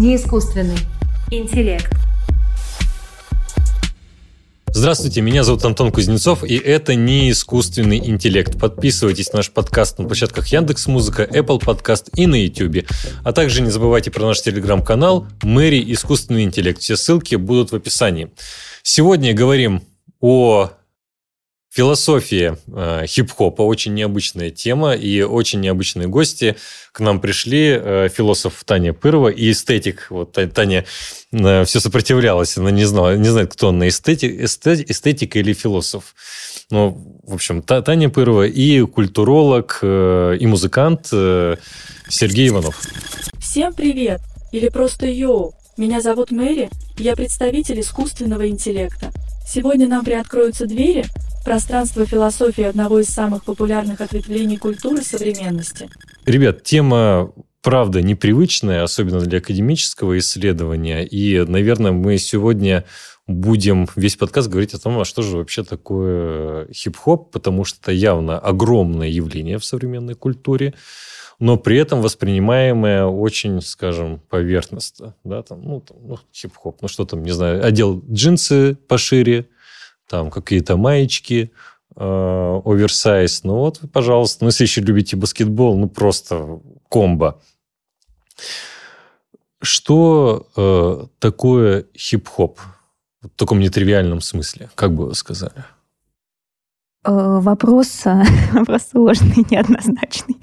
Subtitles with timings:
[0.00, 0.78] Неискусственный
[1.30, 1.92] интеллект.
[4.72, 8.58] Здравствуйте, меня зовут Антон Кузнецов, и это не искусственный интеллект.
[8.58, 12.86] Подписывайтесь на наш подкаст на площадках Яндекс Музыка, Apple Podcast и на YouTube.
[13.24, 16.80] А также не забывайте про наш телеграм-канал Мэри Искусственный интеллект.
[16.80, 18.30] Все ссылки будут в описании.
[18.82, 19.82] Сегодня говорим
[20.22, 20.70] о
[21.72, 26.56] Философия э, хип-хопа очень необычная тема и очень необычные гости.
[26.90, 30.08] К нам пришли э, философ Таня Пырова и эстетик.
[30.10, 30.84] Вот Таня
[31.30, 36.16] э, все сопротивлялась, она не знала, не знает, кто она, эстетик, эстетик, эстетик или философ.
[36.72, 41.54] Ну, в общем, Таня Пырова и культуролог, э, и музыкант э,
[42.08, 42.80] Сергей Иванов.
[43.38, 44.20] Всем привет!
[44.50, 45.54] Или просто yo!
[45.76, 49.12] Меня зовут Мэри, я представитель искусственного интеллекта.
[49.52, 51.04] Сегодня нам приоткроются двери
[51.40, 55.90] в пространство философии одного из самых популярных ответвлений культуры современности.
[56.24, 61.04] Ребят, тема правда непривычная, особенно для академического исследования.
[61.04, 62.84] И, наверное, мы сегодня
[63.26, 67.90] будем весь подкаст говорить о том, а что же вообще такое хип-хоп, потому что это
[67.90, 70.74] явно огромное явление в современной культуре
[71.40, 75.14] но при этом воспринимаемое очень, скажем, поверхностно.
[75.24, 79.48] Да, там, ну, там, ну, хип-хоп, ну что там, не знаю, одел джинсы пошире,
[80.06, 81.50] там какие-то маечки,
[81.96, 83.42] э, оверсайз.
[83.44, 84.44] Ну вот, пожалуйста.
[84.44, 86.60] Ну, если еще любите баскетбол, ну просто
[86.90, 87.40] комбо.
[89.62, 92.60] Что э, такое хип-хоп
[93.22, 94.68] в таком нетривиальном смысле?
[94.74, 95.64] Как бы вы сказали?
[97.02, 98.02] Э, вопрос,
[98.52, 100.36] вопрос сложный, неоднозначный.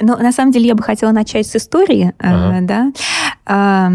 [0.00, 2.12] Но на самом деле я бы хотела начать с истории.
[2.18, 2.66] Э, ага.
[2.66, 2.92] Да?
[3.46, 3.92] А,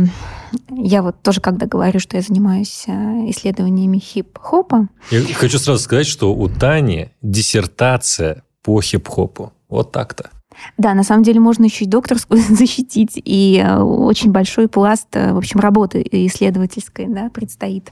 [0.69, 2.91] я вот тоже, когда говорю, что я занимаюсь э,
[3.29, 4.87] исследованиями хип-хопа.
[5.11, 9.53] Я хочу сразу сказать, что у Тани диссертация по хип-хопу.
[9.69, 10.29] Вот так-то.
[10.77, 15.37] Да, на самом деле можно еще и докторскую защитить, и э, очень большой пласт, в
[15.37, 17.91] общем, работы исследовательской да, предстоит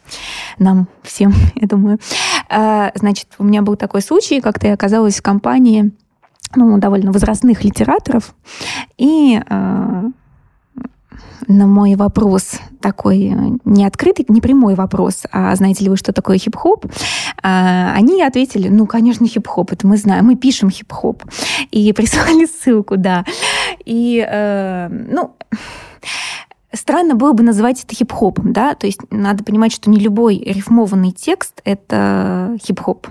[0.58, 2.00] нам всем, я думаю.
[2.50, 5.92] А, значит, у меня был такой случай, как-то я оказалась в компании
[6.56, 8.36] ну, довольно возрастных литераторов,
[8.98, 10.04] и э,
[11.48, 13.36] на мой вопрос такой э,
[13.66, 16.86] не открытый, не прямой вопрос, а знаете ли вы, что такое хип-хоп,
[17.44, 21.24] а, они ответили, ну, конечно, хип-хоп, это мы знаем, мы пишем хип-хоп.
[21.72, 23.26] И прислали ссылку, да.
[23.86, 25.36] И, э, ну,
[26.76, 31.12] странно было бы называть это хип-хопом, да, то есть надо понимать, что не любой рифмованный
[31.12, 33.08] текст— это хип-хоп.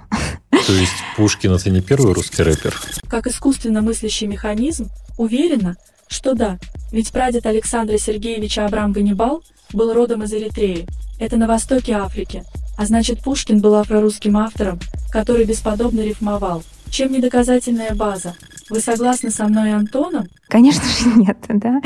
[0.50, 2.74] То есть Пушкин— это не первый русский рэпер?
[3.08, 4.88] Как искусственно мыслящий механизм,
[5.18, 5.76] уверена,
[6.08, 6.58] что да,
[6.92, 9.42] ведь прадед Александра Сергеевича Абрам Ганнибал
[9.72, 10.86] был родом из Эритреи,
[11.18, 12.44] это на востоке Африки,
[12.76, 14.78] а значит Пушкин был афрорусским автором,
[15.10, 16.62] который бесподобно рифмовал.
[16.90, 18.34] Чем не доказательная база?
[18.70, 20.26] Вы согласны со мной, Антоном?
[20.48, 21.80] Конечно же нет, да.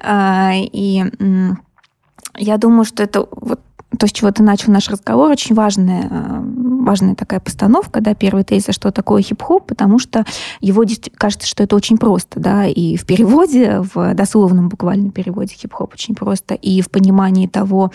[0.00, 1.04] А, и
[2.36, 3.60] я думаю, что это вот
[3.98, 6.42] то, с чего ты начал наш разговор, очень важная, э,
[6.82, 10.24] важная такая постановка, да, первый тезис, что такое хип-хоп, потому что
[10.60, 10.84] его
[11.16, 16.14] кажется, что это очень просто, да, и в переводе, в дословном буквальном переводе хип-хоп очень
[16.14, 17.92] просто, и в понимании того,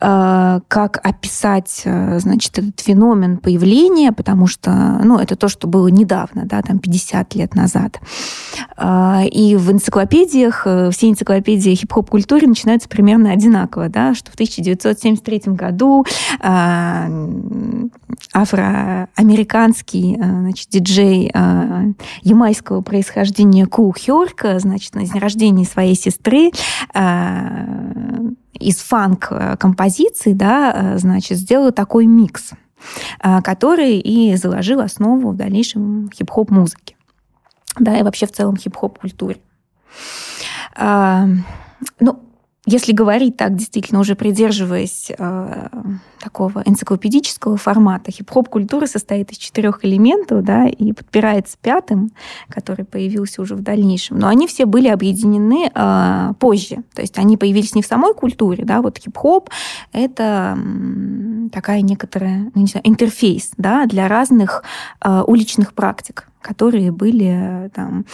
[0.00, 5.88] э, как описать, э, значит, этот феномен появления, потому что, ну, это то, что было
[5.88, 8.00] недавно, да, там 50 лет назад.
[8.78, 15.52] И в энциклопедиях, все энциклопедии хип-хоп культуры начинаются примерно одинаково, да, что в 1970 1973
[15.54, 16.04] году
[16.40, 17.08] а,
[18.32, 21.84] афроамериканский а, значит, диджей а,
[22.22, 26.50] ямайского происхождения Ку Хёрк, значит, на день рождения своей сестры
[28.58, 32.52] из фанк-композиции, да, значит, сделал такой микс,
[33.20, 36.96] который и заложил основу в дальнейшем хип-хоп музыки,
[37.78, 39.36] да, и вообще в целом хип-хоп культуре.
[40.78, 42.25] Ну,
[42.66, 45.68] если говорить так, действительно, уже придерживаясь э,
[46.18, 52.10] такого энциклопедического формата, хип-хоп культура состоит из четырех элементов, да, и подпирается пятым,
[52.48, 54.18] который появился уже в дальнейшем.
[54.18, 56.82] Но они все были объединены э, позже.
[56.92, 59.48] То есть они появились не в самой культуре, да, вот хип-хоп—
[59.92, 60.58] это
[61.52, 64.64] такая некоторая, ну, не знаю, интерфейс, да, для разных
[65.04, 68.06] э, уличных практик которые были там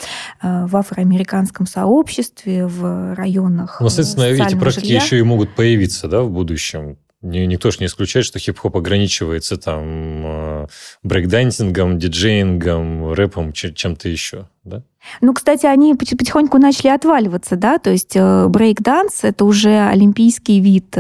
[0.42, 3.78] э, в афроамериканском сообществе, в районах.
[3.80, 5.02] Ну, соответственно, эти практики жилья.
[5.02, 6.96] еще и могут появиться да, в будущем.
[7.20, 9.84] Никто же не исключает, что хип-хоп ограничивается там
[10.24, 10.66] э,
[11.04, 14.82] брейкдансингом, диджеингом, рэпом, чем-то еще, да?
[15.20, 20.94] Ну, кстати, они потихоньку начали отваливаться, да, то есть э, брейк-данс— это уже олимпийский вид,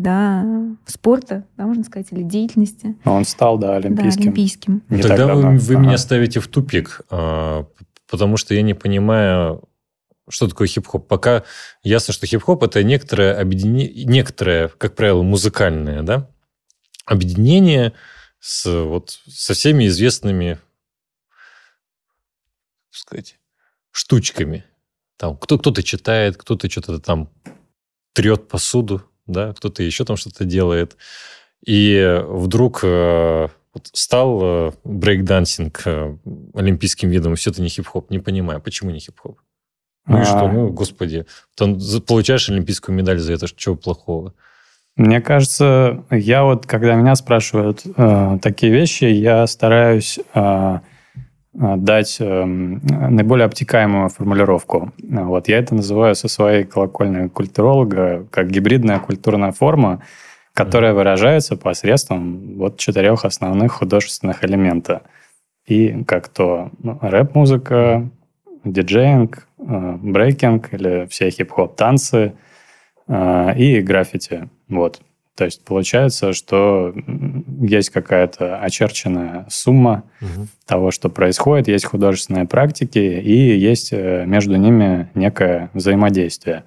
[0.00, 0.44] да,
[0.86, 2.96] спорта, да, можно сказать, или деятельности.
[3.04, 4.22] Но он стал, да, олимпийским.
[4.22, 4.82] Да, олимпийским.
[4.88, 5.82] Не Тогда вы, вы ага.
[5.82, 9.68] меня ставите в тупик, потому что я не понимаю,
[10.28, 11.06] что такое хип-хоп.
[11.06, 11.44] Пока
[11.82, 16.28] ясно, что хип-хоп это некоторое объединение, некоторое, как правило, музыкальное, да,
[17.04, 17.92] объединение
[18.40, 20.58] с, вот, со всеми известными,
[22.90, 23.38] сказать,
[23.90, 24.64] штучками.
[25.16, 27.30] Там кто, кто-то читает, кто-то что-то там
[28.12, 30.96] трет посуду, да, кто-то еще там что-то делает.
[31.64, 36.16] И вдруг э, вот стал э, брейкдансинг э,
[36.54, 38.10] олимпийским видом, и все это не хип-хоп.
[38.10, 39.38] Не понимаю, почему не хип-хоп?
[40.06, 40.46] Ну и что?
[40.46, 40.52] А.
[40.52, 41.26] Ну, господи,
[41.56, 44.34] ты получаешь олимпийскую медаль за это, чего плохого?
[44.96, 50.80] Мне кажется, я вот, когда меня спрашивают э, такие вещи, я стараюсь э,
[51.56, 54.92] дать э, наиболее обтекаемую формулировку.
[54.98, 60.02] Вот я это называю со своей колокольной культуролога как гибридная культурная форма,
[60.52, 65.02] которая выражается посредством вот четырех основных художественных элемента.
[65.66, 68.08] И как то ну, рэп-музыка,
[68.64, 72.34] диджеинг, э, брейкинг или все хип-хоп танцы
[73.08, 74.50] э, и граффити.
[74.68, 75.00] Вот.
[75.36, 76.94] То есть получается, что
[77.60, 80.46] есть какая-то очерченная сумма угу.
[80.64, 86.64] того, что происходит, есть художественные практики и есть э, между ними некое взаимодействие.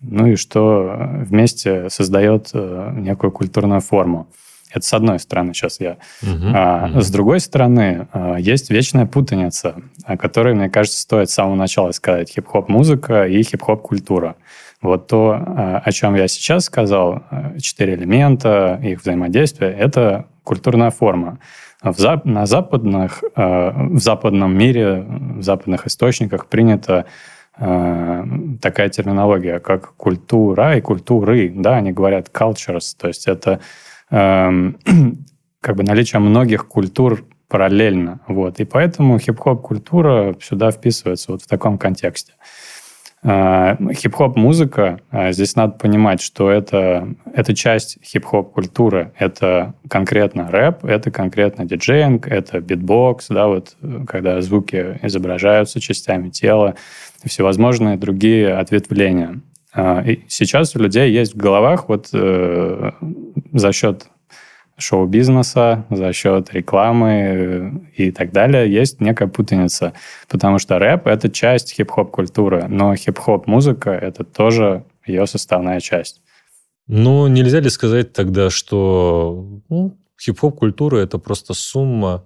[0.00, 0.96] Ну и что
[1.26, 4.28] вместе создает некую культурную форму.
[4.72, 5.98] Это с одной стороны сейчас я.
[6.22, 7.00] Угу, а, угу.
[7.00, 8.08] С другой стороны,
[8.38, 12.30] есть вечная путаница, о которой, мне кажется, стоит с самого начала сказать.
[12.30, 14.36] Хип-хоп музыка и хип-хоп культура.
[14.82, 20.90] Вот то, а, о чем я сейчас сказал, а, четыре элемента, их взаимодействие, это культурная
[20.90, 21.38] форма.
[21.82, 27.06] В, зап на западных, в западном мире, в западных источниках принято
[27.54, 31.50] такая терминология, как культура и культуры.
[31.54, 33.60] Да, они говорят cultures, то есть это
[34.10, 34.76] Эм,
[35.60, 38.20] как бы наличие многих культур параллельно.
[38.26, 38.60] Вот.
[38.60, 42.34] И поэтому хип-хоп-культура сюда вписывается вот в таком контексте.
[43.22, 49.12] Э, хип-хоп музыка, э, здесь надо понимать, что это, это часть хип-хоп культуры.
[49.18, 53.76] Это конкретно рэп, это конкретно диджеинг, это битбокс, да, вот
[54.08, 56.76] когда звуки изображаются частями тела,
[57.22, 59.42] всевозможные другие ответвления.
[59.74, 62.90] А, и сейчас у людей есть в головах вот э,
[63.52, 64.08] за счет
[64.80, 69.92] шоу-бизнеса, за счет рекламы э, и так далее, есть некая путаница.
[70.28, 76.22] Потому что рэп— это часть хип-хоп-культуры, но хип-хоп-музыка— это тоже ее составная часть.
[76.86, 82.24] Ну, нельзя ли сказать тогда, что ну, хип-хоп-культура— это просто сумма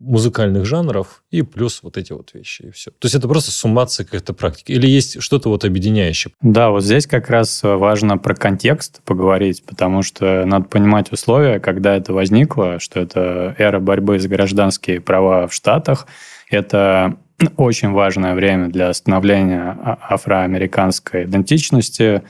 [0.00, 2.90] музыкальных жанров и плюс вот эти вот вещи, и все.
[2.90, 4.72] То есть это просто суммация какой-то практики?
[4.72, 6.32] Или есть что-то вот объединяющее?
[6.40, 11.96] Да, вот здесь как раз важно про контекст поговорить, потому что надо понимать условия, когда
[11.96, 16.06] это возникло, что это эра борьбы за гражданские права в Штатах,
[16.48, 17.16] это
[17.56, 22.22] очень важное время для становления а, афроамериканской идентичности,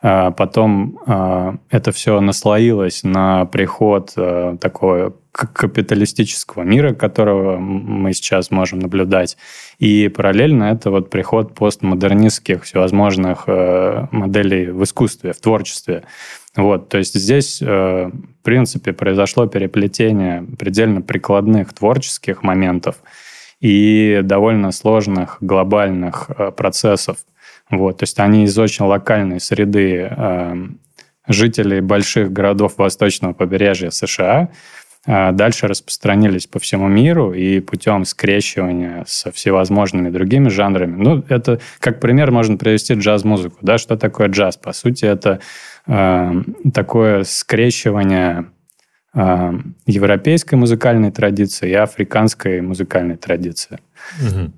[0.00, 4.14] а, Потом а, это все наслоилось на приход
[4.60, 9.38] такой капиталистического мира, которого мы сейчас можем наблюдать.
[9.78, 16.04] И параллельно это вот приход постмодернистских всевозможных э, моделей в искусстве, в творчестве.
[16.54, 22.96] Вот, то есть здесь, э, в принципе, произошло переплетение предельно прикладных творческих моментов
[23.60, 27.16] и довольно сложных глобальных э, процессов.
[27.70, 30.10] Вот, то есть они из очень локальной среды
[31.26, 34.50] жителей больших городов восточного побережья США–
[35.04, 40.96] дальше распространились по всему миру и путем скрещивания со всевозможными другими жанрами.
[40.96, 43.58] Ну, это как пример можно привести джаз-музыку.
[43.62, 43.78] Да?
[43.78, 44.56] Что такое джаз?
[44.56, 45.40] По сути, это
[45.86, 46.32] э,
[46.72, 48.46] такое скрещивание
[49.14, 49.52] э,
[49.86, 53.80] европейской музыкальной традиции и африканской музыкальной традиции.
[54.20, 54.52] Угу.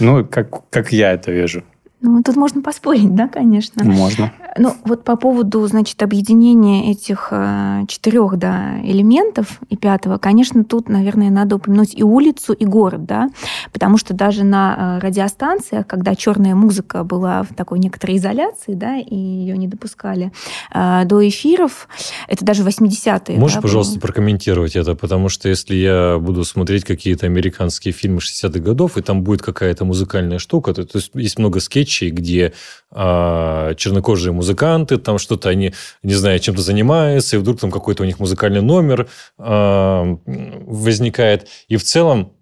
[0.00, 1.64] Ну, как, как я это вижу.
[2.00, 3.82] Ну, тут можно поспорить, да, конечно.
[3.84, 4.32] Можно.
[4.56, 10.88] Ну, вот по поводу, значит, объединения этих э, четырех, да, элементов и пятого, конечно, тут,
[10.88, 13.30] наверное, надо упомянуть и улицу, и город, да,
[13.72, 18.96] потому что даже на э, радиостанциях, когда черная музыка была в такой некоторой изоляции, да,
[18.96, 20.30] и ее не допускали
[20.72, 21.88] э, до эфиров,
[22.28, 23.38] это даже 80-е.
[23.38, 24.02] Можешь, да, пожалуйста, было?
[24.02, 29.22] прокомментировать это, потому что если я буду смотреть какие-то американские фильмы 60-х годов, и там
[29.22, 32.52] будет какая-то музыкальная штука, то, то есть есть много скетчей, где
[32.90, 38.06] э, чернокожие музыканты, там что-то они, не знаю, чем-то занимаются, и вдруг там какой-то у
[38.06, 41.48] них музыкальный номер э, возникает.
[41.68, 42.32] И в целом,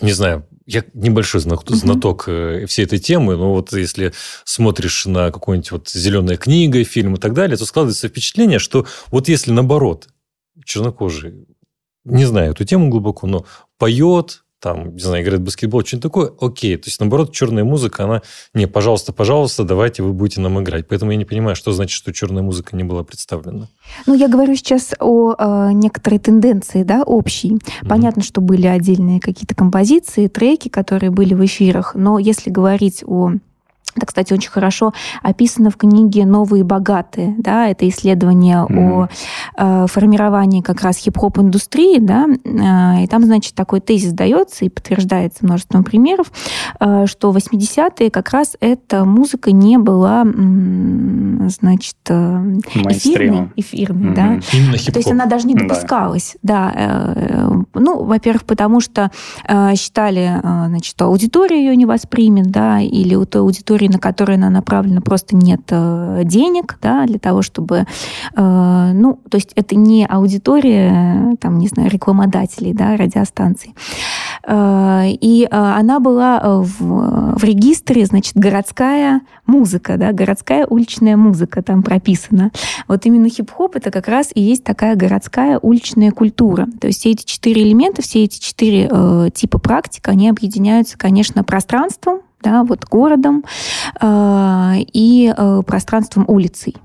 [0.00, 4.12] не знаю, я небольшой знаток, знаток mm всей этой темы, но вот если
[4.44, 9.28] смотришь на какую-нибудь вот «Зеленая книга», фильм и так далее, то складывается впечатление, что вот
[9.28, 10.08] если наоборот
[10.64, 11.46] чернокожий,
[12.04, 13.44] не знаю эту тему глубоко, но
[13.78, 16.76] поет, там, не знаю, играет в баскетбол, что-нибудь такое, окей.
[16.76, 18.22] То есть, наоборот, черная музыка, она,
[18.54, 20.86] не, пожалуйста, пожалуйста, давайте вы будете нам играть.
[20.86, 23.66] Поэтому я не понимаю, что значит, что черная музыка не была представлена.
[24.06, 27.54] Ну, я говорю сейчас о э, некоторой тенденции, да, общей.
[27.54, 27.88] Mm-hmm.
[27.88, 33.32] Понятно, что были отдельные какие-то композиции, треки, которые были в эфирах, но если говорить о
[33.96, 37.34] это, кстати, очень хорошо описано в книге «Новые богатые».
[37.38, 37.68] Да?
[37.68, 39.08] Это исследование mm-hmm.
[39.58, 41.98] о э, формировании как раз хип-хоп индустрии.
[41.98, 42.26] Да?
[42.44, 46.32] Э, и там, значит, такой тезис дается и подтверждается множеством примеров,
[46.80, 52.58] э, что 80-е как раз эта музыка не была, значит, э,
[52.88, 53.50] эфирной.
[53.56, 54.14] эфирной mm-hmm.
[54.14, 54.40] да?
[54.52, 54.92] Именно хип-хоп.
[54.94, 56.36] То есть она даже не допускалась.
[56.42, 56.72] Да.
[56.74, 57.14] да.
[57.16, 59.10] Э, ну, во-первых, потому что
[59.46, 63.88] э, считали, э, значит, что аудитория ее не воспримет, да, или у той аудитории аудитории,
[63.88, 67.86] на которую она направлена, просто нет э, денег, да, для того, чтобы,
[68.34, 73.74] э, ну, то есть это не аудитория, там, не знаю, рекламодателей, да, радиостанций.
[74.46, 81.82] Э, и она была в, в регистре, значит, городская музыка, да, городская уличная музыка там
[81.82, 82.50] прописана.
[82.88, 86.66] Вот именно хип-хоп это как раз и есть такая городская уличная культура.
[86.80, 91.44] То есть все эти четыре элемента, все эти четыре э, типа практик, они объединяются, конечно,
[91.44, 93.44] пространством, да, вот городом
[94.00, 96.76] э, и э, пространством улицей.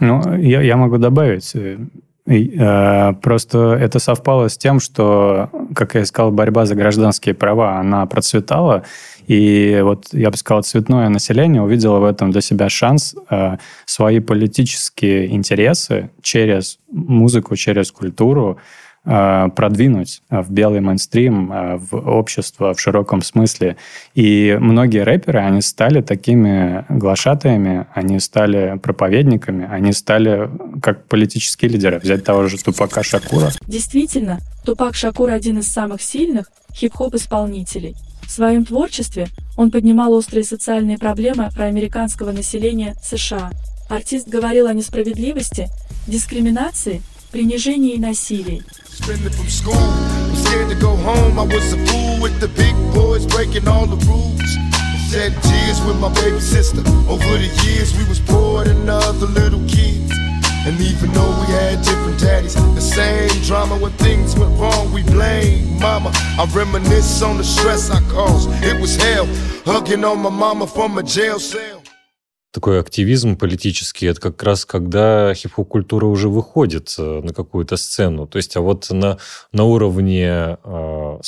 [0.00, 1.54] Ну, я, я могу добавить.
[1.54, 1.78] Э,
[2.26, 8.06] э, просто это совпало с тем, что, как я сказал, борьба за гражданские права, она
[8.06, 8.82] процветала.
[9.26, 14.20] И вот, я бы сказал, цветное население увидело в этом для себя шанс э, свои
[14.20, 18.58] политические интересы через музыку, через культуру
[19.04, 23.76] продвинуть в белый мейнстрим, э, в общество в широком смысле.
[24.14, 30.48] И многие рэперы, они стали такими глашатаями, они стали проповедниками, они стали
[30.80, 31.98] как политические лидеры.
[31.98, 33.50] Взять того же Тупака Шакура.
[33.66, 37.96] Действительно, Тупак Шакур один из самых сильных хип-хоп-исполнителей.
[38.22, 43.50] В своем творчестве он поднимал острые социальные проблемы проамериканского населения США.
[43.90, 45.68] Артист говорил о несправедливости,
[46.06, 48.62] дискриминации, принижении и насилии.
[48.94, 49.90] Suspended from school,
[50.36, 51.36] scared to go home.
[51.36, 54.40] I was a fool with the big boys breaking all the rules.
[55.10, 56.78] Shed tears with my baby sister.
[57.10, 60.12] Over the years, we was poor than other little kids.
[60.64, 65.02] And even though we had different daddies, the same drama when things went wrong, we
[65.02, 66.12] blame mama.
[66.14, 68.48] I reminisce on the stress I caused.
[68.62, 69.26] It was hell,
[69.66, 71.83] hugging on my mama from a jail cell.
[72.54, 78.28] Такой активизм политический, это как раз когда хип-хоп-культура уже выходит э, на какую-то сцену.
[78.28, 79.18] То есть, а вот на,
[79.50, 81.18] на уровне, э,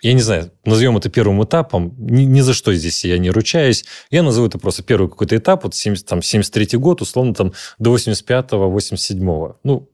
[0.00, 3.84] я не знаю, назовем это первым этапом, ни, ни за что здесь я не ручаюсь,
[4.10, 7.94] я назову это просто первый какой-то этап, вот 70, там, 73 год, условно, там, до
[7.94, 9.58] 85-го, 87-го.
[9.62, 9.90] Ну,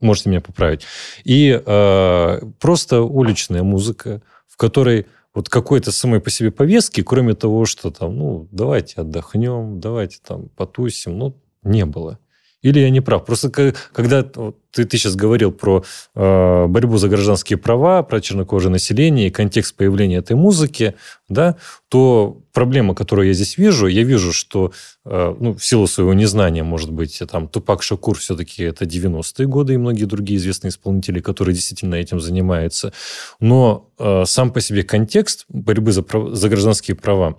[0.00, 0.82] можете меня поправить.
[1.22, 7.64] И э, просто уличная музыка, в которой вот какой-то самой по себе повестки, кроме того,
[7.64, 12.18] что там, ну, давайте отдохнем, давайте там потусим, ну, не было.
[12.62, 13.24] Или я не прав?
[13.24, 13.50] Просто
[13.92, 15.82] когда ты, ты сейчас говорил про
[16.14, 20.94] э, борьбу за гражданские права, про чернокожее население и контекст появления этой музыки,
[21.28, 21.56] да,
[21.88, 24.72] то проблема, которую я здесь вижу, я вижу, что
[25.06, 29.74] э, ну, в силу своего незнания, может быть, там Тупак Шакур все-таки это 90-е годы
[29.74, 32.92] и многие другие известные исполнители, которые действительно этим занимаются.
[33.40, 37.38] Но э, сам по себе контекст борьбы за, за гражданские права,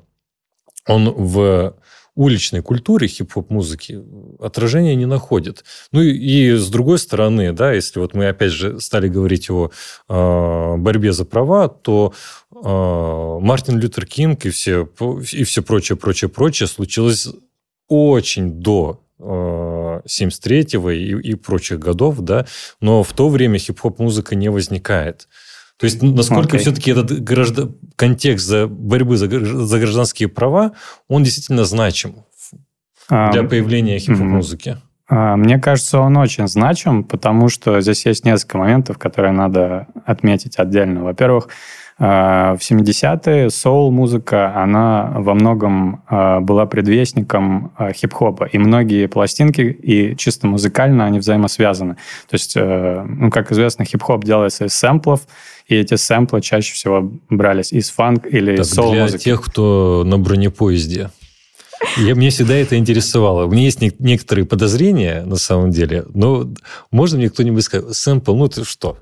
[0.87, 1.75] он в
[2.15, 4.03] уличной культуре хип-хоп-музыки
[4.39, 5.63] отражения не находит.
[5.91, 9.71] Ну и, с другой стороны, да, если вот мы опять же стали говорить о
[10.09, 12.13] э, борьбе за права, то
[12.51, 14.89] э, Мартин Лютер Кинг и все,
[15.31, 17.29] и все прочее, прочее, прочее случилось
[17.87, 22.45] очень до 73-го э, и, и прочих годов, да,
[22.81, 25.27] но в то время хип-хоп музыка не возникает.
[25.81, 26.59] То есть, насколько okay.
[26.59, 27.75] все-таки этот граждан...
[27.95, 30.73] контекст за борьбы за, за гражданские права,
[31.07, 32.17] он действительно значим
[33.09, 34.77] для появления хип-хоп-музыки?
[35.09, 41.03] Мне кажется, он очень значим, потому что здесь есть несколько моментов, которые надо отметить отдельно.
[41.03, 41.51] Во-первых, а,
[41.97, 48.45] в 70-е соул-музыка, она во многом а, была предвестником а, хип-хопа.
[48.45, 51.95] И многие пластинки, и чисто музыкально, они взаимосвязаны.
[52.27, 55.21] То есть, э, ну, как известно, хип-хоп делается из сэмплов,
[55.67, 59.11] и эти сэмплы чаще всего брались из фанк или так соул-музыки.
[59.11, 61.11] Для тех, кто на бронепоезде.
[61.97, 63.45] Я, мне всегда это интересовало.
[63.45, 66.47] У меня есть не, некоторые подозрения, на самом деле, но
[66.91, 68.97] можно мне кто-нибудь сказать, сэмпл, ну ты что?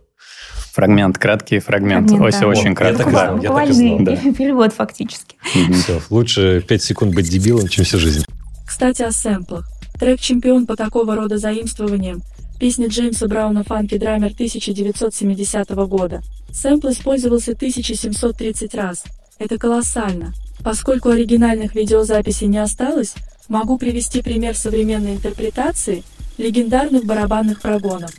[0.79, 2.09] Фрагмент, краткий фрагмент.
[2.09, 2.47] фрагмент Оси да.
[2.47, 3.03] очень краткий.
[3.03, 3.99] Я так я так и знал.
[3.99, 4.15] Да.
[4.37, 5.35] перевод фактически.
[5.73, 8.23] Все, лучше 5 секунд быть дебилом, чем всю жизнь.
[8.65, 9.67] Кстати, о сэмплах.
[9.99, 12.21] Трек «Чемпион» по такого рода заимствованиям
[12.61, 16.21] Песня Джеймса Брауна «Фанки Драмер» 1970 года.
[16.53, 19.03] Сэмпл использовался 1730 раз.
[19.37, 20.33] Это колоссально.
[20.63, 23.15] Поскольку оригинальных видеозаписей не осталось,
[23.49, 26.03] могу привести пример современной интерпретации
[26.37, 28.11] легендарных барабанных прогонов.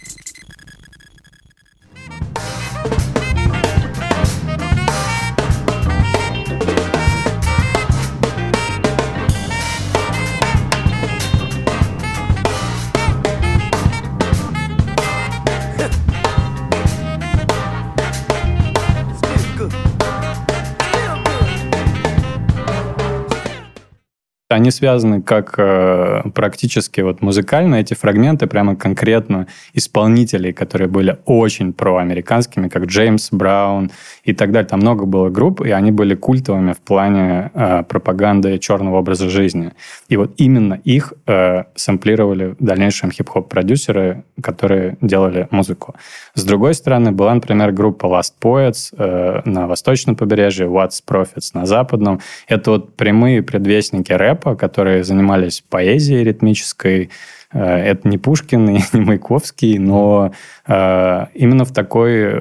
[24.51, 31.73] Они связаны как э, практически вот музыкально, эти фрагменты прямо конкретно исполнителей, которые были очень
[31.73, 33.93] проамериканскими, как Джеймс Браун
[34.31, 34.69] и так далее.
[34.69, 39.73] Там много было групп, и они были культовыми в плане э, пропаганды черного образа жизни.
[40.09, 45.95] И вот именно их э, сэмплировали в дальнейшем хип-хоп-продюсеры, которые делали музыку.
[46.35, 51.67] С другой стороны, была, например, группа Last Poets э, на восточном побережье, What's Profits на
[51.67, 52.21] западном.
[52.49, 57.11] Это вот прямые предвестники рэпа, которые занимались поэзией ритмической.
[57.53, 60.33] Э, это не Пушкин и не Маяковский, но
[60.67, 62.39] э, именно в такой э,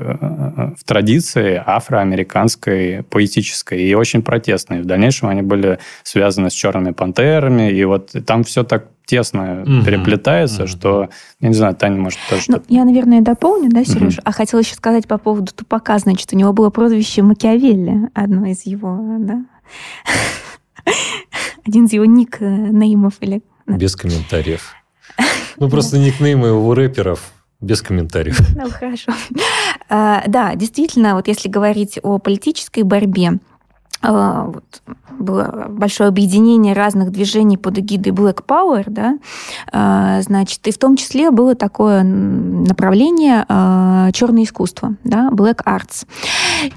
[0.78, 4.82] в традиции афроамериканской, поэтической и очень протестной.
[4.82, 9.84] В дальнейшем они были связаны с черными пантерами, и вот там все так тесно угу.
[9.84, 10.70] переплетается, угу.
[10.70, 14.20] что, я не знаю, Таня, может, тоже ну, Я, наверное, дополню, да, Сереж?
[14.20, 14.22] Угу.
[14.25, 18.68] А хотела еще сказать по поводу Тупака, значит, у него было прозвище Макиавелли, одно из
[18.68, 19.46] его, да?
[21.66, 23.42] один из его никнеймов или...
[23.66, 24.75] Без комментариев.
[25.58, 28.40] Ну, просто никнеймы у рэперов без комментариев.
[28.56, 29.12] Ну, хорошо.
[29.90, 33.40] А, да, действительно, вот если говорить о политической борьбе,
[34.01, 34.82] вот,
[35.18, 39.20] было большое объединение разных движений под эгидой Black Power, да,
[39.72, 43.46] а, значит, и в том числе было такое направление
[44.13, 46.06] черное искусство, да, Black Arts.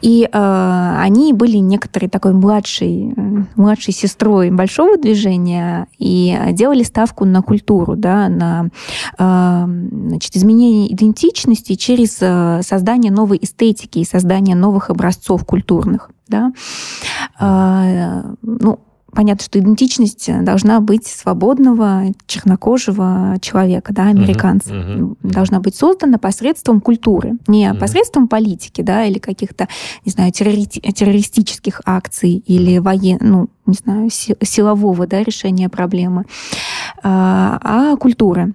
[0.00, 3.14] И они были некоторой такой младшей,
[3.56, 8.68] младшей сестрой большого движения и делали ставку на культуру, да, на
[9.16, 12.16] значит, изменение идентичности через
[12.66, 16.10] создание новой эстетики и создание новых образцов культурных.
[16.32, 16.52] Да.
[17.40, 18.80] Э, ну,
[19.12, 24.70] понятно, что идентичность должна быть свободного, чернокожего человека, да, американца.
[24.70, 27.78] Uh-huh, uh-huh, должна быть создана посредством культуры, не uh-huh.
[27.78, 29.68] посредством политики, да, или каких-то,
[30.04, 36.24] не знаю, террористи- террористических акций или воен, ну, не знаю, силового, да, решения проблемы,
[37.02, 38.54] а, а культуры.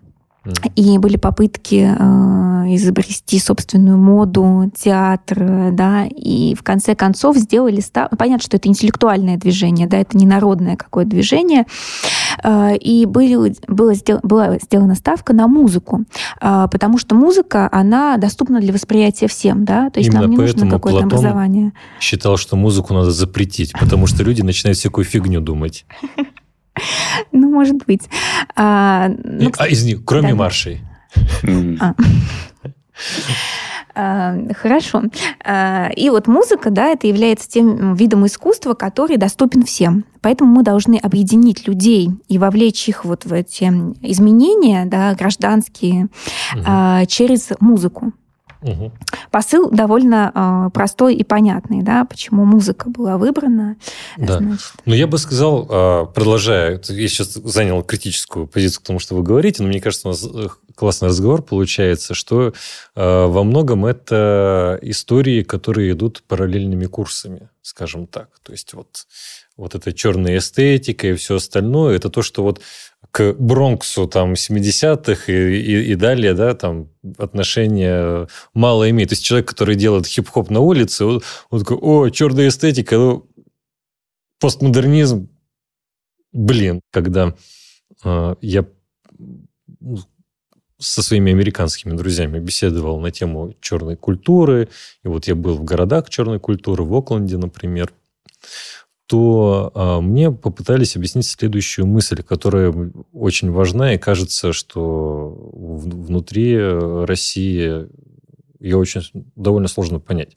[0.76, 7.80] И были попытки э, изобрести собственную моду, театр, да, и в конце концов сделали...
[7.80, 8.10] Став...
[8.18, 11.66] Понятно, что это интеллектуальное движение, да, это не народное какое-то движение,
[12.44, 14.20] э, и были, было сдел...
[14.24, 16.04] была сделана ставка на музыку,
[16.42, 20.38] э, потому что музыка, она доступна для восприятия всем, да, то есть Именно нам не
[20.38, 21.74] нужно какое-то Платон образование.
[22.00, 25.86] считал, что музыку надо запретить, потому что люди начинают всякую фигню думать.
[27.32, 28.04] Ну, может быть.
[28.56, 30.82] А, ну, а из них, кроме да, маршей.
[31.80, 31.96] А.
[33.96, 34.36] а.
[34.56, 35.04] Хорошо.
[35.44, 40.06] А, и вот музыка, да, это является тем видом искусства, который доступен всем.
[40.22, 43.64] Поэтому мы должны объединить людей и вовлечь их вот в эти
[44.02, 46.10] изменения, да, гражданские,
[46.54, 47.06] угу.
[47.08, 48.14] через музыку.
[48.62, 48.92] Угу.
[49.32, 53.76] Посыл довольно э, простой и понятный, да, почему музыка была выбрана.
[54.18, 54.40] Да.
[54.40, 54.74] Значит...
[54.86, 59.24] Но я бы сказал, э, продолжая, я сейчас занял критическую позицию к тому, что вы
[59.24, 62.52] говорите, но мне кажется, у нас э, классный разговор получается, что э,
[62.96, 68.30] во многом это истории, которые идут параллельными курсами, скажем так.
[68.44, 69.06] То есть вот,
[69.56, 72.62] вот эта черная эстетика и все остальное, это то, что вот
[73.12, 79.10] к Бронксу там 70-х и, и, и далее, да, там отношения мало имеет.
[79.10, 83.28] То есть человек, который делает хип-хоп на улице, он, он такой, о, черная эстетика, ну,
[84.40, 85.30] постмодернизм.
[86.34, 87.34] Блин, когда
[88.04, 88.66] э, я
[89.80, 89.98] ну,
[90.80, 94.70] со своими американскими друзьями беседовал на тему черной культуры,
[95.04, 97.92] и вот я был в городах черной культуры, в Окленде, например,
[99.08, 102.74] то а, мне попытались объяснить следующую мысль, которая
[103.14, 107.88] очень важна, и кажется, что внутри России
[108.60, 109.02] ее очень
[109.36, 110.36] довольно сложно понять.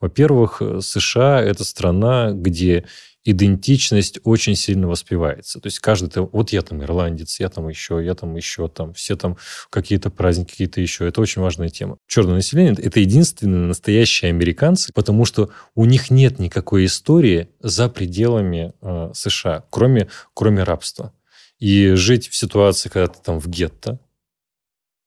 [0.00, 2.84] Во-первых, США– это страна, где
[3.24, 5.60] идентичность очень сильно воспевается.
[5.60, 9.16] То есть каждый, вот я там ирландец, я там еще, я там еще, там все
[9.16, 9.36] там
[9.70, 11.06] какие-то праздники, какие-то еще.
[11.06, 11.98] Это очень важная тема.
[12.08, 18.72] Черное население– это единственные настоящие американцы, потому что у них нет никакой истории за пределами
[18.80, 21.12] э, США, кроме, кроме рабства.
[21.58, 24.00] И жить в ситуации, когда ты там в гетто,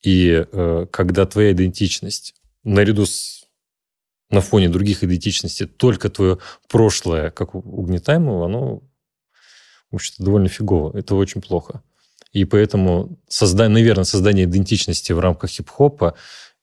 [0.01, 3.34] и э, когда твоя идентичность наряду с
[4.35, 6.37] на фоне других идентичностей только твое
[6.69, 8.81] прошлое, как угнетаемого, оно,
[9.91, 10.95] в общем-то, довольно фигово.
[10.97, 11.81] Это очень плохо.
[12.33, 13.69] И поэтому, созда...
[13.69, 16.15] наверное, создание идентичности в рамках хип-хопа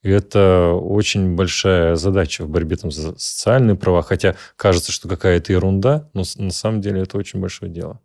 [0.03, 4.03] это очень большая задача в борьбе там, за социальные права.
[4.03, 8.01] Хотя кажется, что какая-то ерунда, но на самом деле это очень большое дело.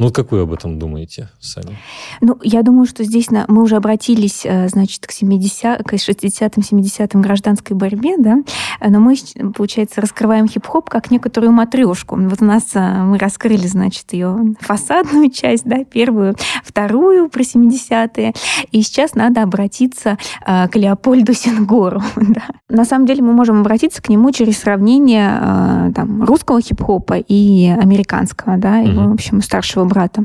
[0.00, 1.76] Ну, как вы об этом думаете сами?
[2.22, 7.20] Ну, я думаю, что здесь мы уже обратились, э, значит, к, 70, к 60-м, 70-м
[7.20, 8.38] гражданской борьбе, да,
[8.80, 9.14] но мы,
[9.54, 12.16] получается, раскрываем хип-хоп как некоторую матрешку.
[12.16, 16.34] Вот у нас э, мы раскрыли, значит, ее фасадную часть, да, первую,
[16.64, 18.32] вторую про 70-е,
[18.72, 22.02] и сейчас надо обратиться э, к Леопольду Сенгору.
[22.30, 22.42] Да.
[22.68, 28.56] На самом деле мы можем обратиться к нему через сравнение там, русского хип-хопа и американского,
[28.56, 29.10] да, его, угу.
[29.10, 30.24] в общем, старшего брата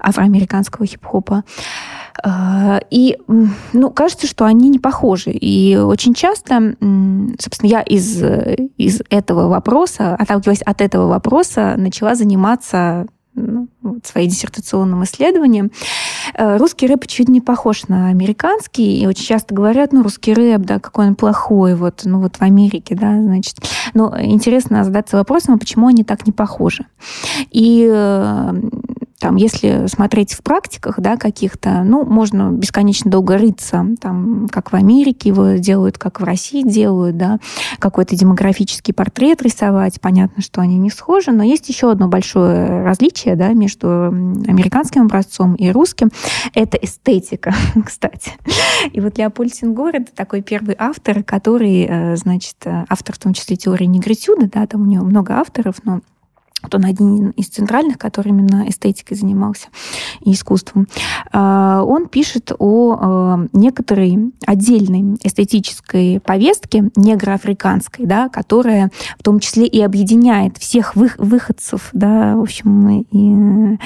[0.00, 1.44] афроамериканского хип-хопа.
[2.24, 3.18] А, и,
[3.72, 5.30] ну, кажется, что они не похожи.
[5.30, 6.74] И очень часто,
[7.38, 8.22] собственно, я из,
[8.76, 13.68] из этого вопроса, отталкиваясь от этого вопроса, начала заниматься ну,
[14.04, 15.70] своим диссертационным исследованием.
[16.34, 20.62] Э, русский рэп чуть не похож на американский, и очень часто говорят, ну, русский рэп,
[20.62, 23.56] да, какой он плохой, вот, ну, вот в Америке, да, значит.
[23.94, 26.86] Но интересно задаться вопросом, а почему они так не похожи.
[27.50, 28.52] И э,
[29.22, 34.74] там, если смотреть в практиках, да, каких-то, ну, можно бесконечно долго рыться, там, как в
[34.74, 37.38] Америке его делают, как в России делают, да,
[37.78, 40.00] какой-то демографический портрет рисовать.
[40.00, 45.54] Понятно, что они не схожи, но есть еще одно большое различие, да, между американским образцом
[45.54, 46.10] и русским.
[46.52, 47.54] Это эстетика,
[47.86, 48.32] кстати.
[48.90, 53.34] И вот Леопольд Сингор— это такой первый автор, который, э, значит, э, автор в том
[53.34, 56.00] числе теории негритюда, да, там у него много авторов, но
[56.62, 59.68] вот он один из центральных, который именно эстетикой занимался
[60.24, 60.88] и искусством.
[61.32, 69.66] А, он пишет о а, некоторой отдельной эстетической повестке негроафриканской, да, которая в том числе
[69.66, 73.78] и объединяет всех выходцев, да, в общем, и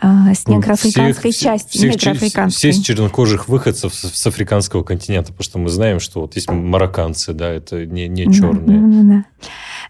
[0.00, 1.78] а, с негроафриканской всех, части.
[1.78, 2.72] Всех, негроафриканской.
[2.72, 7.50] Все чернокожих выходцев с африканского континента, потому что мы знаем, что вот есть марокканцы, да,
[7.50, 8.78] это не, не черные.
[8.80, 9.24] Да, да, да.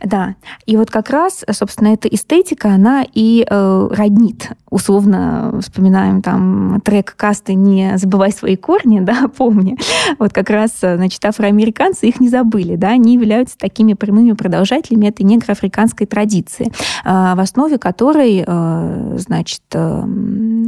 [0.02, 4.50] Да, и вот как раз, собственно, эта эстетика, она и э, роднит.
[4.70, 9.76] Условно вспоминаем там трек касты «Не забывай свои корни», да, помни.
[10.18, 15.22] Вот как раз, значит, афроамериканцы их не забыли, да, они являются такими прямыми продолжателями этой
[15.22, 16.68] негроафриканской традиции,
[17.04, 20.04] э, в основе которой, э, значит, э,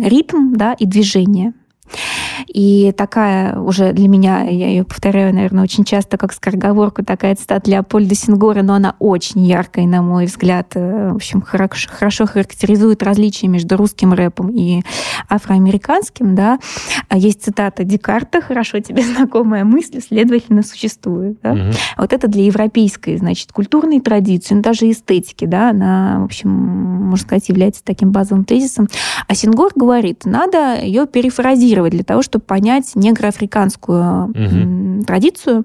[0.05, 1.55] ритм, да, и движение.
[2.49, 7.71] И такая уже для меня, я ее повторяю, наверное, очень часто как скороговорку, такая цитата
[7.71, 13.49] Леопольда Сингора, но она очень яркая, на мой взгляд, э, в общем, хорошо, характеризует различия
[13.49, 14.83] между русским рэпом и
[15.29, 16.59] афроамериканским, да.
[17.09, 21.39] А есть цитата Декарта, хорошо тебе знакомая мысль, следовательно, существует.
[21.43, 21.53] Да?
[21.53, 21.61] Угу.
[21.99, 27.27] Вот это для европейской, значит, культурной традиции, ну, даже эстетики, да, она, в общем, можно
[27.27, 28.89] сказать, является таким базовым тезисом.
[29.29, 35.05] А Сингор говорит, надо ее перефразировать для того, чтобы понять негроафриканскую угу.
[35.05, 35.64] традицию.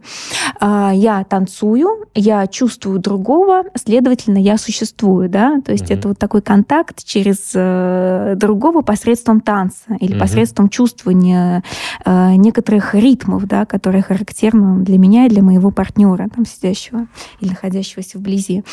[0.59, 5.93] А, я танцую, я чувствую другого, следовательно, я существую, да, то есть угу.
[5.93, 10.21] это вот такой контакт через э, другого посредством танца или угу.
[10.21, 11.63] посредством чувствования
[12.05, 17.07] э, некоторых ритмов, да, которые характерны для меня и для моего партнера, там, сидящего
[17.39, 18.63] или находящегося вблизи.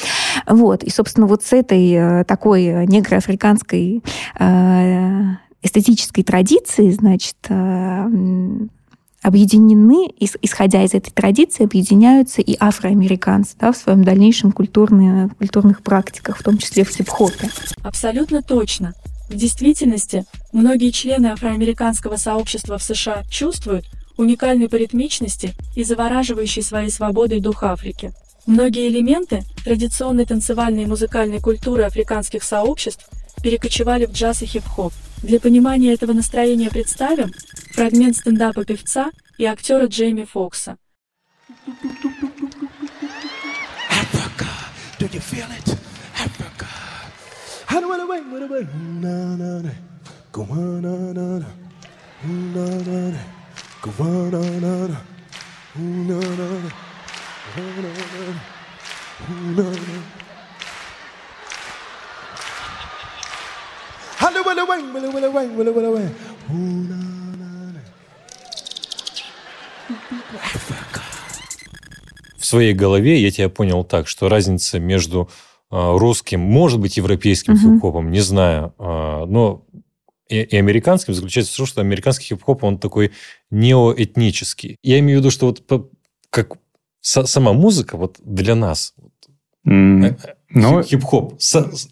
[0.47, 4.03] Вот, и, собственно, вот с этой э, такой негроафриканской
[5.65, 8.07] эстетической традиции, значит, э,
[9.23, 16.39] объединены, исходя из этой традиции, объединяются и афроамериканцы да, в своем дальнейшем культурные, культурных практиках,
[16.39, 17.49] в том числе в хип-хопе.
[17.83, 18.93] Абсолютно точно.
[19.31, 23.87] В действительности, многие члены афроамериканского сообщества в США чувствуют
[24.19, 28.13] уникальной по ритмичности и завораживающей своей свободой дух Африки.
[28.47, 33.09] Многие элементы традиционной танцевальной и музыкальной культуры африканских сообществ
[33.43, 34.93] перекочевали в джаз и хип-хоп.
[35.25, 37.33] Для понимания этого настроения представим
[37.73, 40.77] фрагмент стендапа певца и актера Джейми Фокса.
[49.01, 49.61] Na na
[59.57, 60.24] na.
[72.37, 75.31] В своей голове я тебя понял так, что разница между
[75.71, 77.61] а, русским, может быть, европейским угу.
[77.61, 79.65] хип-хопом, не знаю, а, но
[80.29, 83.13] и, и американским заключается в том, что американский хип-хоп, он такой
[83.51, 84.77] неоэтнический.
[84.83, 85.91] Я имею в виду, что вот
[86.31, 86.57] как
[87.01, 88.95] сама музыка вот для нас.
[89.67, 90.17] Mm.
[90.55, 91.35] Ну, хип-хоп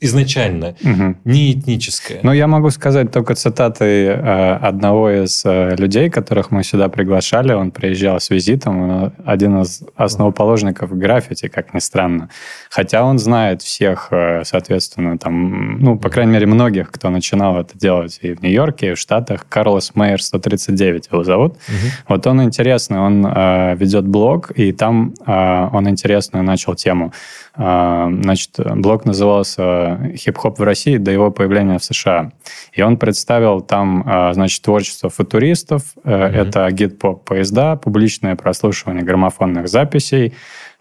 [0.00, 1.16] изначально угу.
[1.24, 2.20] не этническое.
[2.22, 7.52] Ну, я могу сказать только цитаты э, одного из э, людей, которых мы сюда приглашали.
[7.52, 8.90] Он приезжал с визитом.
[8.90, 12.28] Он один из основоположников граффити, как ни странно.
[12.70, 17.76] Хотя он знает всех, э, соответственно, там, ну, по крайней мере, многих, кто начинал это
[17.76, 19.46] делать и в Нью-Йорке, и в Штатах.
[19.48, 21.52] Карлос Мейер 139 его зовут.
[21.52, 21.88] Угу.
[22.08, 22.98] Вот он интересный.
[22.98, 27.12] Он э, ведет блог, и там э, он интересную начал тему.
[27.56, 32.32] Э, значит, блог назывался «Хип-хоп в России до его появления в США».
[32.72, 35.82] И он представил там, а, значит, творчество футуристов.
[36.04, 36.26] Mm-hmm.
[36.28, 40.34] Это гид-поп поезда, публичное прослушивание граммофонных записей,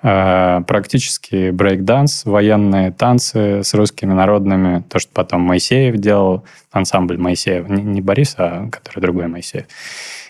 [0.04, 7.68] а, практически брейк-данс, военные танцы с русскими народными, то, что потом Моисеев делал, ансамбль Моисеев,
[7.68, 9.66] не Борис, а который другой Моисеев.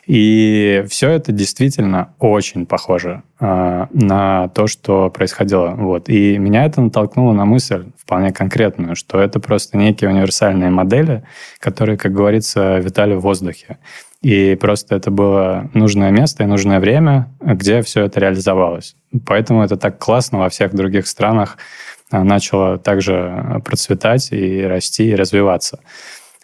[0.08, 5.70] И все это действительно очень похоже э, на то, что происходило.
[5.78, 6.10] Вот.
[6.10, 11.24] И меня это натолкнуло на мысль вполне конкретную, что это просто некие универсальные модели,
[11.60, 13.78] которые, как говорится, витали в воздухе.
[14.22, 18.96] И просто это было нужное место и нужное время, где все это реализовалось.
[19.26, 21.58] Поэтому это так классно во всех других странах
[22.12, 25.80] а, начало также процветать и расти и развиваться.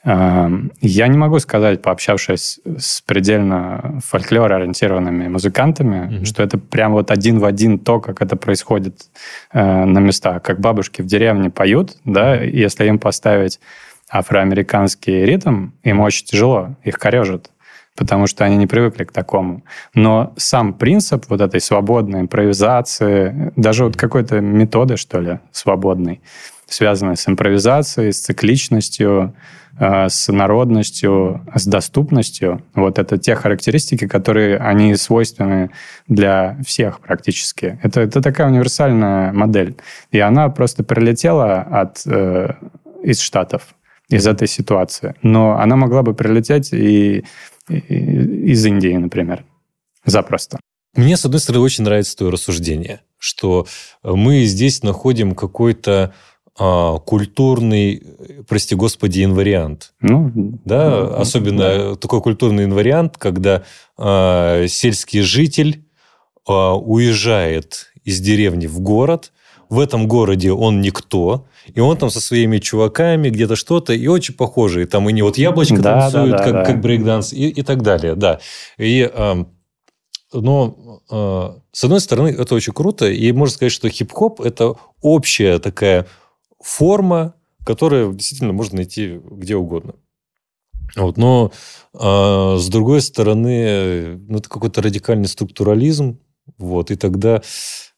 [0.04, 6.26] Я не могу сказать, пообщавшись с предельно фольклор-ориентированными музыкантами, mm-hmm.
[6.26, 9.02] что это прям вот один в один то, как это происходит
[9.52, 10.44] э, на местах.
[10.44, 13.60] Как бабушки в деревне поют, да, если им поставить
[14.10, 17.50] афроамериканский ритм, им очень тяжело, их корежит
[17.98, 19.64] потому что они не привыкли к такому.
[19.96, 26.22] Но сам принцип вот этой свободной импровизации, даже вот какой-то методы, что ли, свободной,
[26.68, 29.34] связанной с импровизацией, с цикличностью,
[29.80, 32.64] с народностью, с доступностью.
[32.74, 35.70] Вот это те характеристики, которые они свойственны
[36.08, 37.80] для всех практически.
[37.84, 39.76] Это, это такая универсальная модель.
[40.12, 42.54] И она просто прилетела от, э,
[43.04, 43.76] из Штатов,
[44.10, 45.16] из этой ситуации.
[45.22, 47.24] Но она могла бы прилететь и,
[47.70, 49.44] и из Индии, например.
[50.06, 50.60] Запросто.
[50.96, 53.68] Мне, с одной стороны, очень нравится твое рассуждение, что
[54.04, 56.14] мы здесь находим какой-то
[56.60, 58.04] а, культурный,
[58.48, 59.94] прости господи, инвариант.
[60.02, 60.32] Ну,
[60.66, 61.96] да, ну, особенно да.
[61.96, 63.64] такой культурный инвариант, когда
[63.98, 65.86] а, сельский житель
[66.48, 69.32] а, уезжает из деревни в город,
[69.70, 74.34] в этом городе он никто, и он там со своими чуваками где-то что-то, и очень
[74.34, 74.86] похожие.
[74.86, 76.64] Там и не вот яблочко да, танцуют, да, да, как, да.
[76.64, 78.40] как брейкданс, и, и так далее, да.
[78.78, 79.12] И,
[80.32, 86.08] но, с одной стороны, это очень круто, и можно сказать, что хип-хоп– это общая такая
[86.62, 87.34] форма,
[87.68, 89.96] которую действительно можно найти где угодно.
[90.96, 91.52] Вот, но
[91.94, 96.20] э, с другой стороны, ну, это какой-то радикальный структурализм,
[96.58, 97.42] вот, и тогда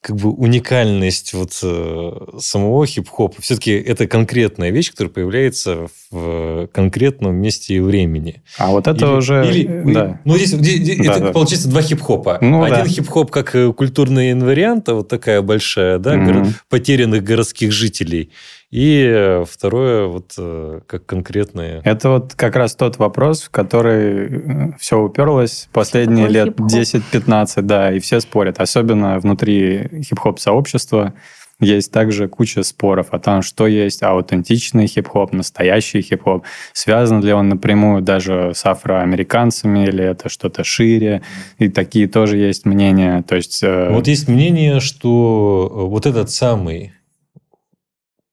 [0.01, 3.41] как бы уникальность вот э, самого хип-хопа.
[3.41, 8.41] Все-таки это конкретная вещь, которая появляется в конкретном месте и времени.
[8.57, 9.47] А вот это или, уже...
[9.49, 10.21] Или, да.
[10.23, 11.31] Ну, здесь, здесь да, это да.
[11.31, 12.39] получается два хип-хопа.
[12.41, 12.87] Ну, Один да.
[12.87, 16.25] хип-хоп как э, культурный инвариант, вот такая большая, да, mm-hmm.
[16.25, 18.31] горо- потерянных городских жителей.
[18.71, 21.81] И второе, вот э, как конкретное.
[21.83, 27.91] Это вот как раз тот вопрос, в который э, все уперлось последние лет 10-15, да,
[27.91, 28.59] и все спорят.
[28.59, 31.15] Особенно внутри хип-хоп-сообщества
[31.59, 36.45] есть также куча споров о том, что есть аутентичный хип-хоп, настоящий хип-хоп.
[36.71, 41.23] Связан ли он напрямую даже с афроамериканцами, или это что-то шире.
[41.57, 43.23] И такие тоже есть мнения.
[43.27, 43.63] То есть...
[43.63, 46.93] Э, вот есть мнение, что вот этот самый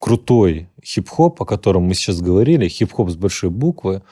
[0.07, 4.03] крутой хип-хоп, о котором мы сейчас говорили, хип-хоп с большой буквы,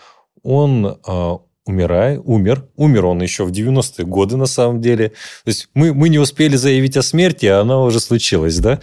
[0.43, 1.33] он э,
[1.67, 2.67] умирает, умер.
[2.75, 5.11] Умер он еще в 90-е годы, на самом деле.
[5.11, 8.81] То есть мы, мы не успели заявить о смерти, а она уже случилась, да?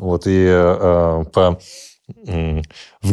[0.00, 1.60] Вот, и э, по
[2.08, 2.62] в,
[3.02, 3.12] в,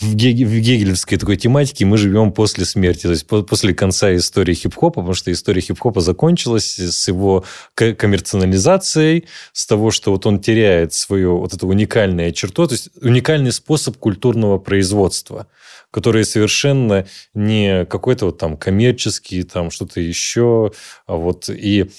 [0.00, 5.00] в гегелевской такой тематике мы живем после смерти, то есть по, после конца истории хип-хопа,
[5.00, 11.38] потому что история хип-хопа закончилась с его коммерциализацией, с того, что вот он теряет свою
[11.38, 15.46] вот эту уникальную черту, то есть уникальный способ культурного производства,
[15.90, 20.72] который совершенно не какой-то вот там коммерческий, там что-то еще,
[21.06, 21.90] а вот и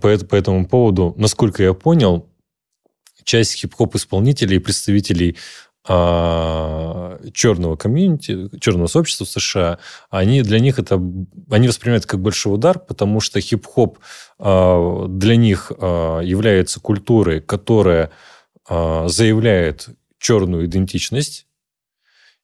[0.00, 2.28] по, по этому поводу, насколько я понял,
[3.28, 5.36] часть хип-хоп исполнителей и представителей
[5.86, 9.78] черного комьюнити, черного сообщества в США,
[10.10, 11.00] они для них это,
[11.50, 13.98] они воспринимают как большой удар, потому что хип-хоп
[14.38, 18.10] а, для них а, является культурой, которая
[18.70, 19.88] заявляет
[20.18, 21.47] черную идентичность,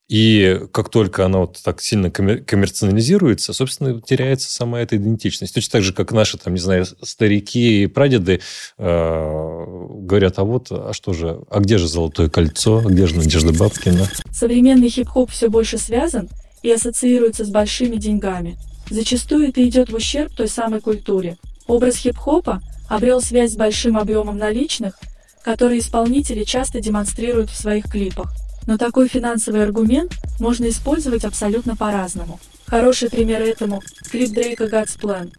[0.08, 5.54] И как только она вот так сильно коммерциализируется, собственно, теряется сама эта идентичность.
[5.54, 8.40] Точно так же, как наши, там, не знаю, старики и прадеды
[8.76, 9.64] э,
[10.00, 13.52] говорят, а вот, а что же, а где же Золотое кольцо, а где же Надежда
[13.52, 14.08] Бабкина?
[14.30, 16.28] Современный хип-хоп все больше связан
[16.62, 18.58] и ассоциируется с большими деньгами.
[18.90, 21.38] Зачастую это идет в ущерб той самой культуре.
[21.66, 24.98] Образ хип-хопа обрел связь с большим объемом наличных,
[25.42, 28.32] которые исполнители часто демонстрируют в своих клипах.
[28.66, 32.40] Но такой финансовый аргумент можно использовать абсолютно по-разному.
[32.66, 35.32] Хороший пример этому– клип Дрейка God's Plan.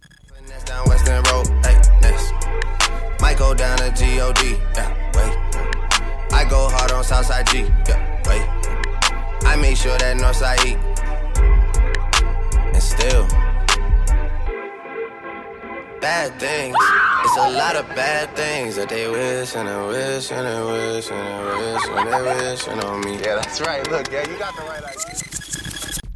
[12.78, 13.26] Still,
[16.00, 17.15] bad things.
[17.26, 21.10] It's a lot of bad things that they wish and they wish and they wish
[21.10, 23.18] and they wish and they wish on me.
[23.18, 23.82] Yeah, that's right.
[23.90, 25.16] Look, yeah, you got the right idea.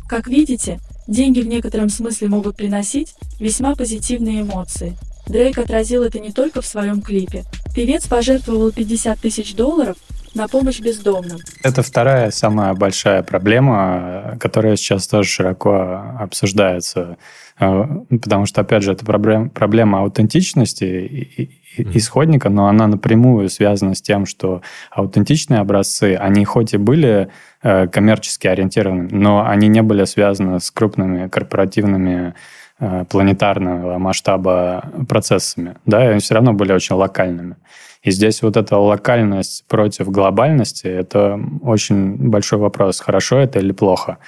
[0.08, 4.96] Как видите, деньги в некотором смысле могут приносить весьма позитивные эмоции.
[5.26, 7.44] Дрейк отразил это не только в своем клипе.
[7.74, 9.96] Певец пожертвовал 50 тысяч долларов
[10.34, 11.38] на помощь бездомным.
[11.62, 17.16] Это вторая самая большая проблема, которая сейчас тоже широко обсуждается
[17.60, 23.94] а, потому что, опять же, это проблема, проблема аутентичности и, исходника, но она напрямую связана
[23.94, 27.28] с тем, что аутентичные образцы, они хоть и были
[27.62, 32.34] э, коммерчески ориентированы, но они не были связаны с крупными корпоративными
[32.80, 37.56] э, планетарного масштаба процессами, да, и они все равно были очень локальными.
[38.02, 44.18] И здесь вот эта локальность против глобальности– это очень большой вопрос, хорошо это или плохо.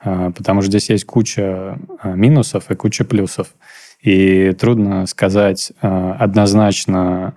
[0.00, 3.54] А, потому что здесь есть куча а, минусов и куча плюсов.
[4.00, 7.34] И трудно сказать а, однозначно,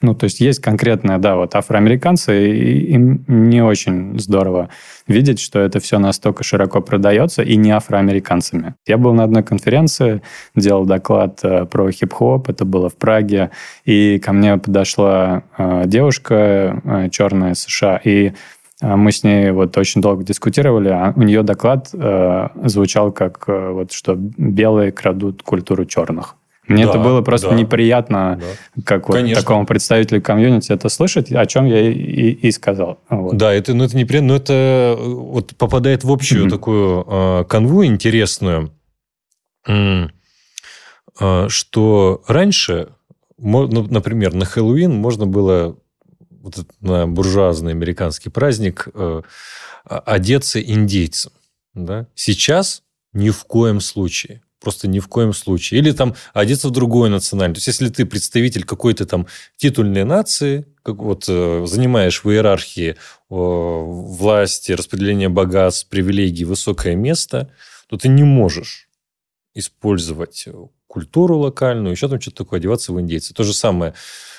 [0.00, 4.68] ну, то есть есть конкретные, да, вот афроамериканцы, и им не очень здорово
[5.06, 8.74] видеть, что это все настолько широко продается, и не афроамериканцами.
[8.86, 10.22] Я был на одной конференции,
[10.54, 13.50] делал доклад про хип-хоп, это было в Праге,
[13.84, 15.42] и ко мне подошла
[15.86, 18.32] девушка черная США, и
[18.80, 23.70] мы с ней вот очень долго дискутировали, а у нее доклад э, звучал как э,
[23.72, 26.36] вот что белые крадут культуру черных.
[26.68, 28.82] Мне да, это было просто да, неприятно, да.
[28.84, 33.00] как вот такому представителю комьюнити это слышать, о чем я и, и, сказал.
[33.08, 33.36] Вот.
[33.36, 36.50] Да, это, ну, это неприятно, но это э, вот попадает в общую mm-hmm.
[36.50, 38.70] такую э, канву интересную,
[39.66, 40.08] э,
[41.48, 42.88] что раньше,
[43.38, 45.76] ну, например, на Хэллоуин можно было
[46.40, 49.22] вот на буржуазный американский праздник э,
[49.84, 51.32] одеться индейцем.
[51.74, 52.06] Да?
[52.14, 54.42] Сейчас ни в коем случае.
[54.60, 55.80] Просто ни в коем случае.
[55.80, 57.64] Или там одеться в другой национальность.
[57.64, 62.96] То есть, если ты представитель какой-то там титульной нации, как вот э, занимаешь в иерархии
[63.28, 67.52] власти, распределения богатств, привилегий высокое место,
[67.88, 68.88] то ты не можешь
[69.54, 70.48] использовать
[70.86, 73.34] культуру локальную, еще там что-то такое, одеваться в индейцы.
[73.34, 73.94] То же самое,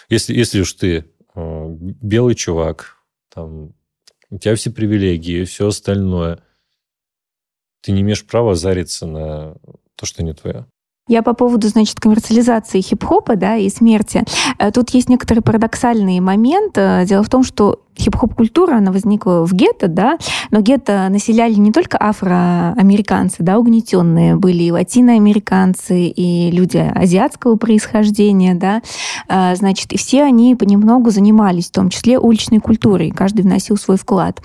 [0.09, 1.05] если, если уж ты
[1.39, 2.97] Э, белый чувак,
[3.29, 3.73] там,
[4.29, 6.43] у тебя все привилегии, все остальное.
[7.81, 9.55] Ты не имеешь права зариться на
[9.99, 10.65] то, что не твое.
[11.09, 14.23] Я по поводу, значит, коммерциализации хип-хопа, да, и смерти.
[14.59, 16.77] Э, тут есть некоторый парадоксальный момент.
[16.77, 20.17] Э, дело в том, что хип-хоп-культура, она возникла в гетто, да,
[20.51, 28.55] но гетто населяли не только афроамериканцы, да, угнетенные, были и латиноамериканцы, и люди азиатского происхождения,
[28.55, 28.81] да,
[29.27, 33.97] э, значит, и все они понемногу занимались, в том числе уличной культурой, каждый вносил свой
[33.97, 34.41] вклад.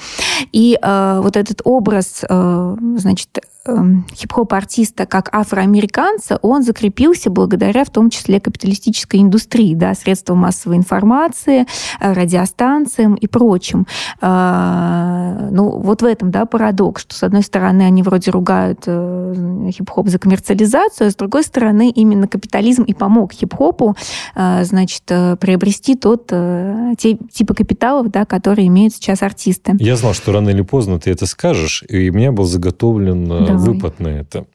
[0.52, 7.90] И э, вот этот образ, э, значит, Эм, хип-хоп-артиста как афроамериканца, он закрепился благодаря в
[7.90, 11.66] том числе капиталистической индустрии, да, средствам массовой информации,
[11.98, 13.86] э, радиостанциям и прочим.
[14.20, 19.70] А, ну, вот в этом, да, парадокс, что, с одной стороны, они вроде ругают э,
[19.70, 23.96] хип-хоп за коммерциализацию, а с другой стороны, именно капитализм и помог хип-хопу,
[24.34, 29.74] э, значит, приобрести тот, те типы капиталов, да, которые имеют сейчас артисты.
[29.78, 33.40] Я знал, что рано или поздно ты это скажешь, и у меня был заготовлен да
[33.40, 33.56] Давай.
[33.56, 34.46] выпад на это.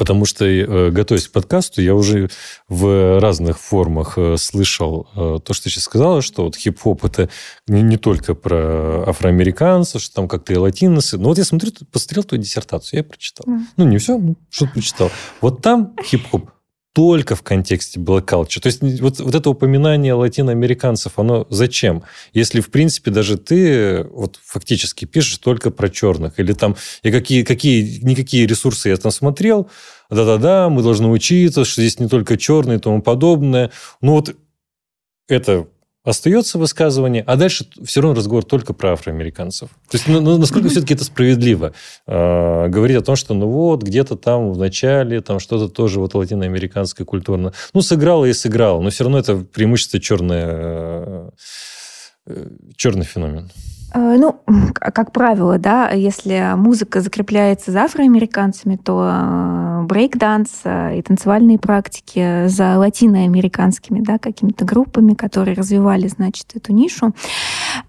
[0.00, 2.30] Потому что, э, готовясь к подкасту, я уже
[2.70, 7.28] в разных формах э, слышал э, то, что ты сейчас сказала, что вот хип-хоп это
[7.68, 11.18] не, не только про афроамериканцев, что там как-то и латиносы.
[11.18, 13.44] Но вот я смотрю, посмотрел твою диссертацию, я прочитал.
[13.46, 13.60] Mm.
[13.76, 15.10] Ну, не все, ну, что-то прочитал.
[15.42, 16.48] Вот там хип-хоп
[16.92, 18.60] только в контексте black culture.
[18.60, 22.02] То есть вот, вот это упоминание латиноамериканцев, оно зачем?
[22.32, 27.44] Если, в принципе, даже ты вот фактически пишешь только про черных, или там, и какие,
[27.44, 29.70] какие, никакие ресурсы я там смотрел,
[30.10, 33.70] да-да-да, мы должны учиться, что здесь не только черные и тому подобное.
[34.00, 34.34] Ну вот
[35.28, 35.68] это
[36.04, 39.68] остается высказывание, а дальше все равно разговор только про афроамериканцев.
[39.90, 41.74] То есть, ну, ну насколько все-таки это справедливо
[42.06, 46.14] э, говорить о том, что ну вот, где-то там в начале там что-то тоже вот
[46.14, 47.52] латиноамериканское культурно.
[47.74, 51.30] Ну, сыграло и сыграло, но все равно это преимущество черное, э,
[52.26, 52.46] э,
[52.76, 53.50] черный феномен.
[53.92, 54.40] Э, ну,
[54.74, 62.46] как правило, да, если музыка закрепляется за афроамериканцами, то э, брейк-данс э, и танцевальные практики
[62.46, 67.12] за латиноамериканскими, да, какими-то группами, которые развивали, значит, эту нишу.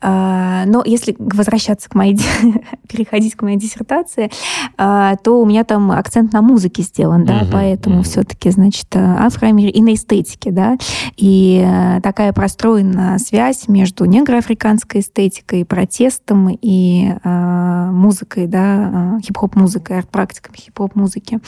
[0.02, 2.20] Но если возвращаться к моей,
[2.88, 4.32] переходить к моей диссертации,
[4.78, 8.04] то у меня там акцент на музыке сделан, да, uh-huh, поэтому uh-huh.
[8.04, 10.78] все-таки, значит, афроамериканцы и на эстетике, да,
[11.18, 11.66] и
[12.04, 20.58] такая простроена связь между негроафриканской эстетикой и протестом и э, музыкой, да, э, хип-хоп-музыкой, арт-практиками
[20.58, 21.40] хип-хоп-музыки.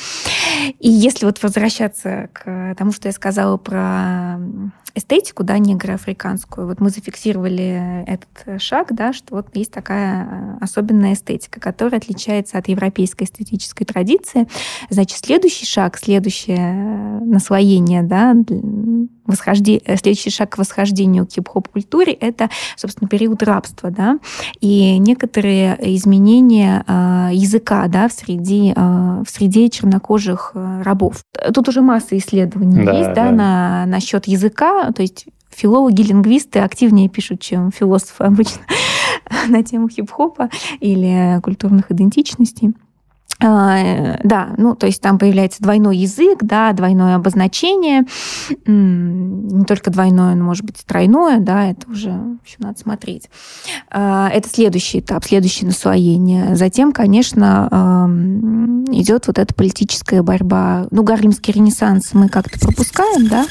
[0.79, 4.39] И если вот возвращаться к тому, что я сказала про
[4.95, 11.59] эстетику, да, негроафриканскую, вот мы зафиксировали этот шаг, да, что вот есть такая особенная эстетика,
[11.59, 14.47] которая отличается от европейской эстетической традиции.
[14.89, 18.35] Значит, следующий шаг, следующее наслоение, да,
[19.25, 24.19] восхождение, следующий шаг к восхождению к хип-хоп-культуре— это, собственно, период рабства, да,
[24.59, 31.23] и некоторые изменения э, языка, да, в среде, э, в среде чернокожих э, рабов.
[31.53, 36.59] Тут уже масса исследований да, есть, да, да, на, насчет языка, то есть филологи, лингвисты
[36.59, 38.61] активнее пишут, чем философы обычно
[39.47, 40.49] на тему хип-хопа
[40.79, 42.73] или культурных идентичностей.
[43.41, 48.05] А, да, ну, то есть там появляется двойной язык, да, двойное обозначение,
[48.65, 52.09] не только двойное, но, может быть, тройное, да, это уже
[52.45, 53.29] еще надо смотреть.
[53.89, 56.55] А, это следующий этап, следующее наслоение.
[56.55, 58.07] Затем, конечно,
[58.91, 60.87] идет вот эта политическая борьба.
[60.91, 63.45] Ну, Гарлемский ренессанс мы как-то пропускаем, да?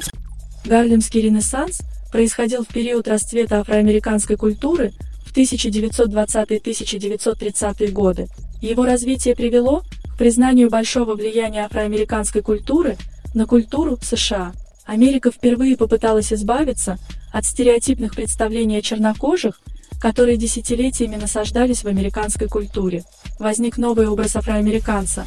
[0.65, 4.93] Гарлемский ренессанс происходил в период расцвета афроамериканской культуры
[5.25, 8.29] в 1920-1930-е годы
[8.63, 9.83] его развитие привело
[10.15, 12.97] к признанию большого влияния афроамериканской культуры
[13.35, 14.53] на культуру США.
[14.87, 16.99] Америка впервые попыталась избавиться
[17.33, 19.61] от стереотипных представлений о чернокожих,
[20.01, 23.05] которые десятилетиями насаждались в американской культуре.
[23.39, 25.25] Возник новый образ афроамериканца,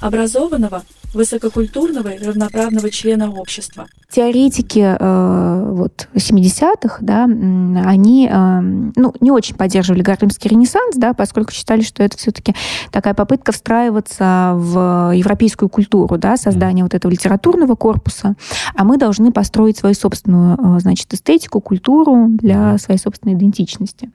[0.00, 0.82] образованного,
[1.14, 3.86] высококультурного и равноправного члена общества.
[4.10, 11.52] Теоретики э, вот 70-х, да, они э, ну, не очень поддерживали Гарлемский ренессанс, да, поскольку
[11.52, 12.54] считали, что это все-таки
[12.90, 18.34] такая попытка встраиваться в европейскую культуру, да, создание вот этого литературного корпуса,
[18.74, 24.10] а мы должны построить свою собственную, э, значит, эстетику, культуру для своей собственной идентичности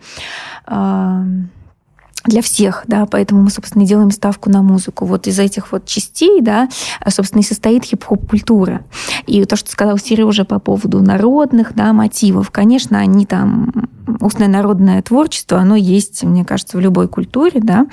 [2.26, 5.06] для всех, да, поэтому мы, собственно, делаем ставку на музыку.
[5.06, 6.70] Вот из этих вот частей, да,
[7.08, 8.84] собственно, и состоит хип-хоп культура.
[9.26, 13.72] И то, что сказал Сережа по поводу народных, да, мотивов, конечно, они там
[14.20, 17.88] устное народное творчество, оно есть, мне кажется, в любой культуре, да,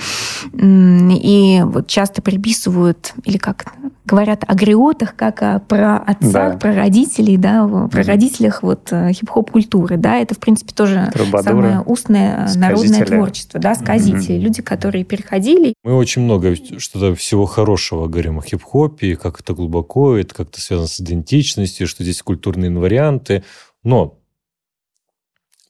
[0.52, 3.72] и вот часто приписывают, или как
[4.04, 6.58] говорят о гриотах, как о про отцах, да.
[6.58, 11.42] про родителей, да, про родителях вот э, хип-хоп культуры, да, это, в принципе, тоже Трубадуры,
[11.42, 12.60] самое устное сказители.
[12.60, 14.17] народное творчество, да, сказители, mm-hmm.
[14.26, 15.74] Люди, которые переходили.
[15.84, 20.88] Мы очень много что-то всего хорошего говорим о хип-хопе, как это глубоко, это как-то связано
[20.88, 23.44] с идентичностью, что здесь культурные инварианты,
[23.82, 24.18] но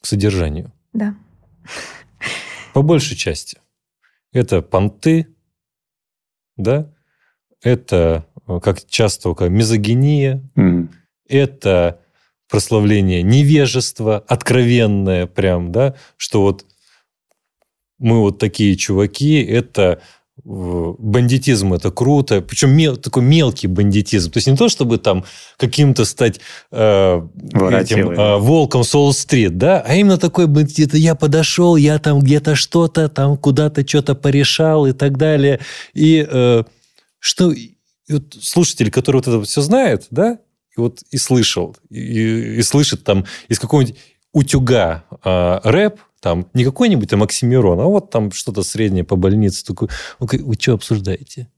[0.00, 0.72] к содержанию.
[0.92, 1.14] Да.
[2.74, 3.58] По большей части.
[4.32, 5.28] Это понты,
[6.56, 6.92] да,
[7.62, 8.26] это,
[8.62, 10.88] как часто как мизогиния, mm.
[11.28, 12.00] это
[12.48, 16.66] прославление невежества, откровенное прям, да, что вот
[17.98, 20.00] мы вот такие чуваки, это
[20.44, 24.30] бандитизм это круто, причем мел, такой мелкий бандитизм.
[24.30, 25.24] То есть не то, чтобы там
[25.56, 26.40] каким-то стать
[26.70, 27.22] э,
[27.70, 33.08] этим, э, волком Солл-стрит, да, а именно такой бандит, я подошел, я там где-то что-то,
[33.08, 35.60] там куда-то что-то порешал и так далее.
[35.92, 36.62] И э,
[37.18, 37.74] что и
[38.08, 40.38] вот слушатель, который вот это все знает, да,
[40.76, 43.96] и вот и слышал, и, и слышит там из какого-нибудь
[44.32, 49.64] утюга э, рэп, там не какой-нибудь там Оксимирон, а вот там что-то среднее по больнице.
[49.64, 49.88] Такой,
[50.18, 51.48] вы что обсуждаете?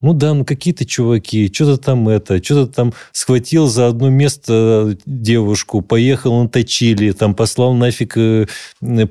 [0.00, 5.82] Ну да, ну какие-то чуваки, что-то там это, что-то там схватил за одно место девушку,
[5.82, 8.46] поехал на точили, там послал нафиг э,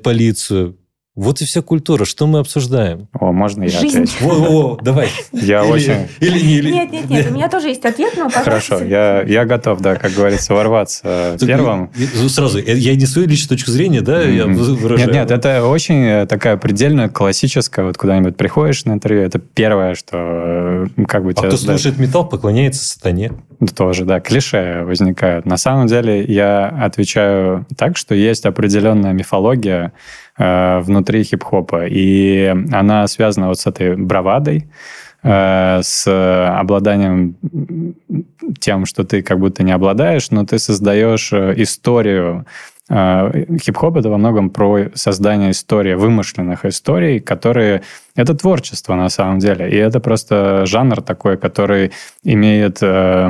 [0.02, 0.77] полицию.
[1.18, 2.04] Вот и вся культура.
[2.04, 3.08] Что мы обсуждаем?
[3.18, 4.04] О, можно я Жизнь.
[4.04, 4.24] отвечу?
[4.24, 5.08] Во, во, давай.
[5.32, 6.08] Я Или- очень...
[6.20, 8.44] Или, или, Нет, нет, нет, у меня тоже есть ответ, но пожалуйста.
[8.44, 11.90] Хорошо, я, я готов, да, как говорится, ворваться Так, первым.
[11.98, 14.54] и Сразу, я- я не свою личную точку зрения, да, я Мгм.
[14.54, 15.08] вы- выражаю.
[15.08, 19.96] Нет, нет, это очень э, такая предельно классическая, вот куда-нибудь приходишь на интервью, это первое,
[19.96, 21.80] что э, как бы А тебя кто задают.
[21.80, 23.32] слушает металл, поклоняется сатане.
[23.74, 25.44] Тоже, да, клише возникают.
[25.46, 29.92] На самом деле я отвечаю так, что есть определенная мифология
[30.38, 34.68] э, внутри хип-хопа, и она связана вот с этой бравадой,
[35.22, 36.06] э, с
[36.60, 37.36] обладанием
[38.60, 42.46] тем, что ты как будто не обладаешь, но ты создаешь э, историю.
[42.88, 47.82] Э, Хип-хоп это во многом про создание истории, вымышленных историй, которые...
[48.16, 51.90] Это творчество на самом деле, и это просто жанр такой, который
[52.24, 53.28] имеет э,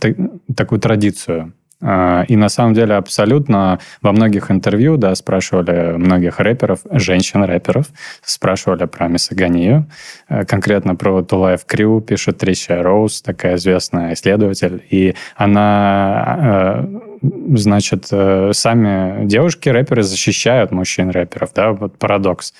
[0.00, 1.52] та- такую традицию.
[1.80, 7.86] Э, И на самом деле абсолютно во многих интервью, да, спрашивали многих рэперов, женщин-рэперов,
[8.22, 9.86] спрашивали про мисогонию,
[10.28, 18.08] Э, конкретно про Тулаев Крю пишет Трища Роуз, такая известная исследователь, и она, э, значит,
[18.10, 22.54] э, сами девушки-рэперы защищают мужчин-рэперов, да, вот парадокс.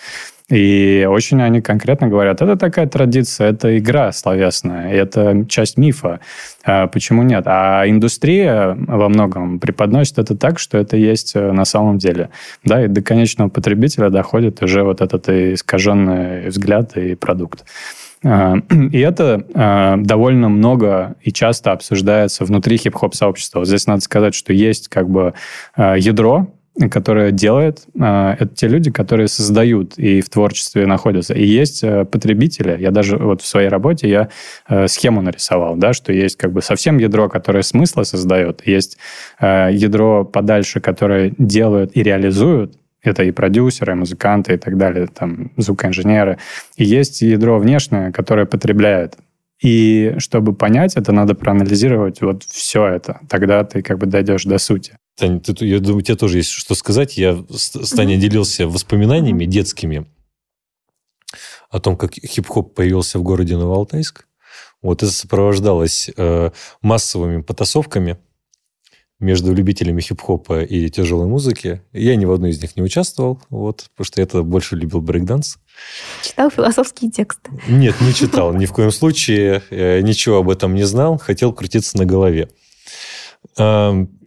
[0.49, 6.21] И очень они конкретно говорят, это такая традиция, это игра словесная, это часть мифа.
[6.65, 7.45] А Почему нет?
[7.47, 12.31] А индустрия во многом преподносит это так, что это есть э, на самом деле.
[12.65, 17.65] Да, и до конечного потребителя доходит уже вот этот искаженный взгляд и продукт.
[18.25, 18.55] А,
[18.93, 23.61] И это а, довольно много и часто обсуждается внутри хип-хоп-сообщества.
[23.61, 25.35] Вот здесь надо сказать, что есть как бы
[25.77, 26.47] ядро,
[26.91, 31.35] которое делает, а, это те люди, которые создают и в творчестве находятся.
[31.35, 32.77] И есть а, потребители.
[32.79, 34.29] Я даже вот в своей работе я
[34.67, 38.99] а, схему нарисовал, да, что есть как бы совсем ядро, которое смыслы создает, есть
[39.39, 45.07] а, ядро подальше, которое делают и реализуют, это и продюсеры, и музыканты и так далее,
[45.07, 46.39] там, звукоинженеры.
[46.77, 49.17] И есть ядро внешнее, которое потребляет.
[49.63, 53.21] И чтобы понять это, надо проанализировать вот все это.
[53.29, 54.99] Тогда ты как бы дойдешь до сути.
[55.17, 57.17] Таня, ты- я думаю, у тебя тоже есть что сказать.
[57.17, 60.07] Я с Таней делился воспоминаниями детскими
[61.71, 64.27] о том, как хип-хоп появился в городе Новоалтайск.
[64.83, 66.51] Вот это сопровождалось э,
[66.83, 68.19] массовыми потасовками
[69.19, 71.81] между любителями хип-хопа и тяжелой музыки.
[71.95, 75.01] Я ни в одной из них не участвовал, вот, потому что я тогда больше любил
[75.01, 75.57] брейкданс.
[76.23, 77.51] Читал философские тексты.
[77.67, 81.97] Нет, не читал ни в коем случае, э, ничего об этом не знал, хотел крутиться
[81.97, 82.51] на голове.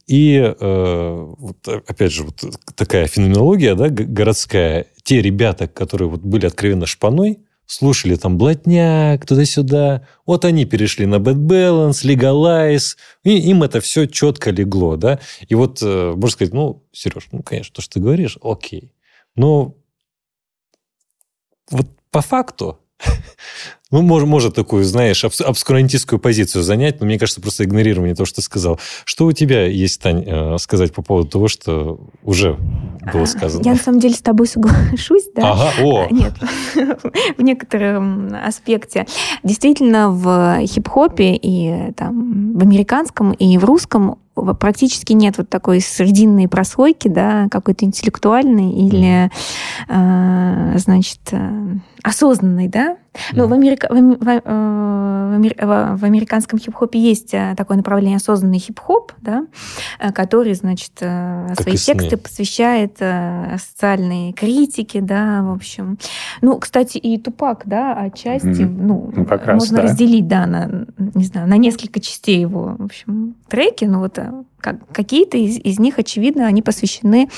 [0.09, 2.43] И э, вот, опять же, вот
[2.73, 4.87] такая феноменология да, городская.
[5.03, 10.07] Те ребята, которые вот были откровенно шпаной, слушали там блатняк, туда-сюда.
[10.25, 15.19] Вот они перешли на Bad Balance, Legalize, и им это все четко легло, да.
[15.47, 18.95] И вот, э, можно сказать, ну, Сереж, ну, конечно, то, что ты говоришь, окей.
[19.35, 19.75] Но
[21.69, 22.79] вот по факту,
[23.91, 28.37] ну, может, может такую, знаешь, обскурантистскую позицию занять, но мне кажется, просто игнорирование того, что
[28.37, 28.79] ты сказал.
[29.05, 32.57] Что у тебя есть, Тань, э, сказать по поводу того, что уже
[33.11, 33.63] было сказано?
[33.63, 35.51] Я на самом деле с тобой соглашусь, да.
[35.51, 36.33] Ага, о, Нет,
[37.37, 39.07] в некотором аспекте.
[39.43, 44.19] Действительно, в хип-хопе и там, в американском, и в русском
[44.59, 49.29] практически нет вот такой срединной прослойки, да, какой-то интеллектуальной или,
[49.87, 51.19] э, значит,
[52.03, 52.97] осознанной, да.
[53.33, 59.13] Но в, америка- в э, в в- американском хип-хопе есть э, такое направление осознанный хип-хоп,
[59.21, 59.45] да,
[59.99, 65.97] э, который, значит, Как свои тексты посвящает социальной критике, да, в общем.
[66.41, 68.87] Ну, кстати, и Тупак, да, отчасти, Мгм.
[68.87, 69.83] ну, Ну, как раз, можно да.
[69.83, 70.85] разделить, да, на,
[71.15, 74.19] не знаю, на несколько частей его, в общем, треки, но вот
[74.59, 77.29] как- какие-то из, из них, очевидно, они посвящены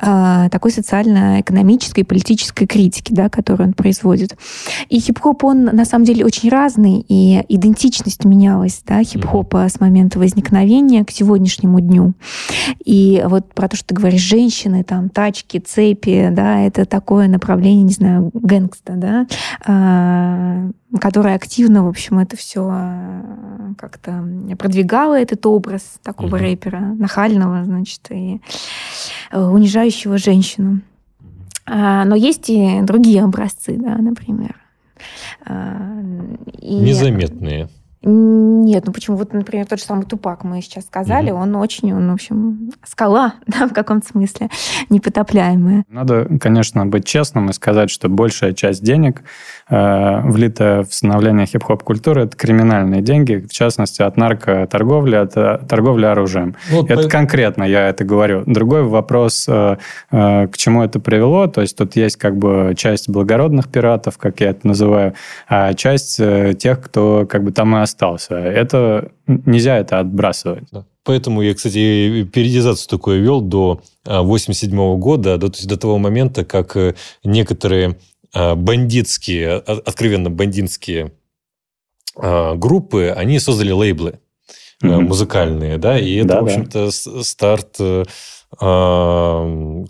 [0.00, 4.36] э, такой социально-экономической и политической критике, да, которую он производит.
[4.88, 10.18] И хип-хоп, он на самом деле очень разный, и идентичность менялась, да, хип-хопа с момента
[10.18, 12.14] возникновения к сегодняшнему дню.
[12.84, 17.84] И вот про то, что ты говоришь, женщины, там, тачки, цепи, да, это такое направление,
[17.84, 19.26] не знаю, гэнгста, да,
[19.64, 20.68] а,
[21.00, 22.72] которое активно, в общем, это все
[23.78, 24.24] как-то
[24.58, 26.36] продвигало этот образ такого Мгм.
[26.36, 28.40] рэпера, нахального, значит, и
[29.30, 30.80] э, унижающего женщину.
[31.66, 34.54] А, Но есть и другие образцы, да, например.
[35.44, 36.00] А,
[36.60, 37.68] и- незаметные.
[38.06, 39.16] Нет, ну почему?
[39.16, 41.42] Вот, например, тот же самый Тупак мы сейчас сказали, mm-hmm.
[41.42, 44.50] он очень, он, в общем, скала, да, в каком-то смысле,
[44.90, 45.84] непотопляемая.
[45.88, 49.22] Надо, конечно, быть честным и сказать, что большая часть денег,
[49.70, 55.60] э, влитая в становление хип-хоп культуры, это криминальные деньги, в частности, от наркоторговли, от э,
[55.66, 56.56] торговли оружием.
[56.70, 57.08] Вот это по...
[57.08, 58.42] конкретно я это говорю.
[58.44, 59.76] Другой вопрос, э,
[60.10, 64.40] э, к чему это привело, то есть тут есть как бы часть благородных пиратов, как
[64.40, 65.14] я это называю,
[65.48, 67.93] а часть э, тех, кто как бы там и остался.
[68.34, 70.64] Это нельзя это отбрасывать.
[70.70, 70.84] Да.
[71.04, 76.76] Поэтому я, кстати, периодизацию такую вел до 87 а, года, до, до того момента, как
[76.76, 77.98] э, некоторые
[78.32, 81.12] а, бандитские, а, откровенно бандитские
[82.16, 84.20] группы, они создали лейблы
[84.80, 85.00] mm-hmm.
[85.00, 87.22] музыкальные, да, и это, да, в общем-то, да.
[87.24, 88.04] старт э,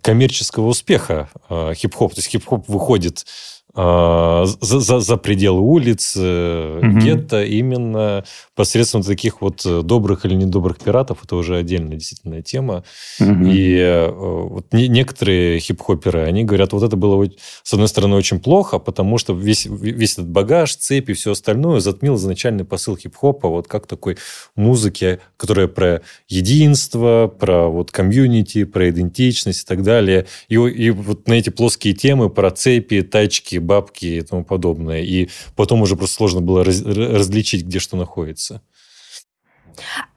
[0.00, 2.14] коммерческого успеха хип-хоп.
[2.14, 3.26] То есть хип-хоп выходит
[3.74, 6.98] за, за, за пределы улиц, угу.
[7.00, 11.24] гетто именно посредством таких вот э, добрых или недобрых пиратов.
[11.24, 12.84] Это уже отдельная действительно тема.
[13.20, 13.46] Угу.
[13.46, 17.28] И э, вот некоторые хип-хоперы, они говорят, вот это было,
[17.62, 21.80] с одной стороны, очень плохо, потому что весь, весь этот багаж, цепи и все остальное
[21.80, 24.16] затмил изначальный посыл хип-хопа, вот как такой
[24.56, 30.26] музыки, которая про единство, про вот комьюнити, про идентичность и так далее.
[30.48, 35.02] И, и вот на эти плоские темы про цепи, тачки, бабки и тому подобное.
[35.02, 38.62] И потом уже просто сложно было раз, различить, где что находится.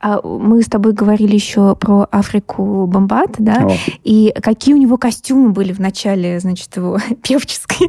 [0.00, 3.66] А мы с тобой говорили еще про Африку Бомбат, да?
[3.66, 3.76] О.
[4.04, 7.88] И какие у него костюмы были в начале, значит, его певческой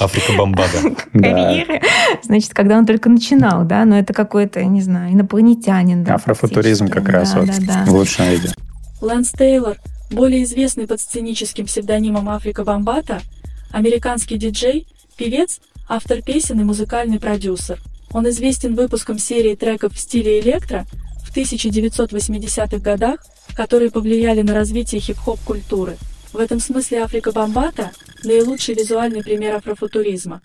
[0.00, 1.82] Африка Бомбата карьеры.
[2.22, 3.84] Значит, когда он только начинал, да?
[3.84, 6.04] Но это какой-то, не знаю, инопланетянин.
[6.04, 8.48] Да, Афрофутуризм как раз вот в лучшем виде.
[9.00, 9.76] Лэнс Тейлор,
[10.10, 13.20] более известный под сценическим псевдонимом Африка Бомбата,
[13.74, 15.58] Американский диджей, певец,
[15.88, 17.80] автор песен и музыкальный продюсер.
[18.12, 20.86] Он известен выпуском серии треков в стиле электро
[21.24, 23.18] в 1980-х годах,
[23.56, 25.96] которые повлияли на развитие хип-хоп культуры.
[26.32, 27.90] В этом смысле Африка Бомбата–
[28.22, 30.40] наилучший визуальный пример афрофутуризма.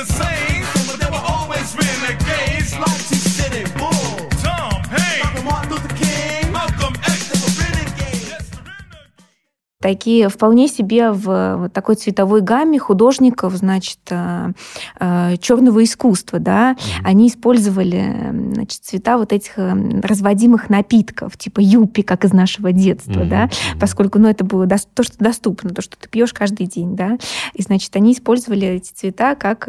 [0.00, 0.49] the same.
[9.80, 14.52] Такие вполне себе в вот такой цветовой гамме художников, значит, э,
[15.00, 17.00] э, черного искусства, да, mm-hmm.
[17.04, 23.20] они использовали, значит, цвета вот этих э, разводимых напитков, типа юпи, как из нашего детства,
[23.20, 23.28] mm-hmm.
[23.28, 23.50] да,
[23.80, 27.16] поскольку, ну, это было то, что доступно, то, что ты пьешь каждый день, да,
[27.54, 29.66] и, значит, они использовали эти цвета как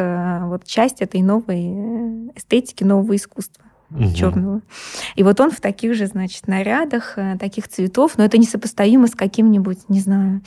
[0.47, 3.63] вот часть этой новой эстетики, нового искусства
[3.93, 4.13] угу.
[4.13, 4.61] черного.
[5.15, 9.15] И вот он в таких же, значит, нарядах, э, таких цветов, но это несопоставимо с
[9.15, 10.41] каким-нибудь, не знаю,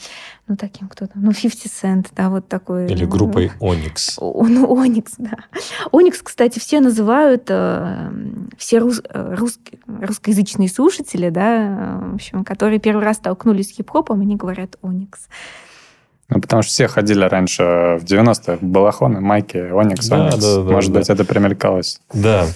[0.47, 2.87] ну, таким кто-то, ну, 50 Cent, да, вот такой.
[2.87, 4.17] Или группой Onyx.
[4.19, 5.37] Ну, Onyx, да.
[5.91, 8.11] Onyx, кстати, все называют, э,
[8.57, 14.21] все рус, э, русские, русскоязычные слушатели, да, в общем, которые первый раз столкнулись с хип-хопом,
[14.21, 15.13] они говорят Onyx.
[16.27, 20.43] Ну, потому что все ходили раньше в 90-х балахоны, майки, Оникс, да, Оникс.
[20.43, 20.99] Да, да, Может да.
[20.99, 22.01] быть, это примелькалось.
[22.13, 22.47] Да,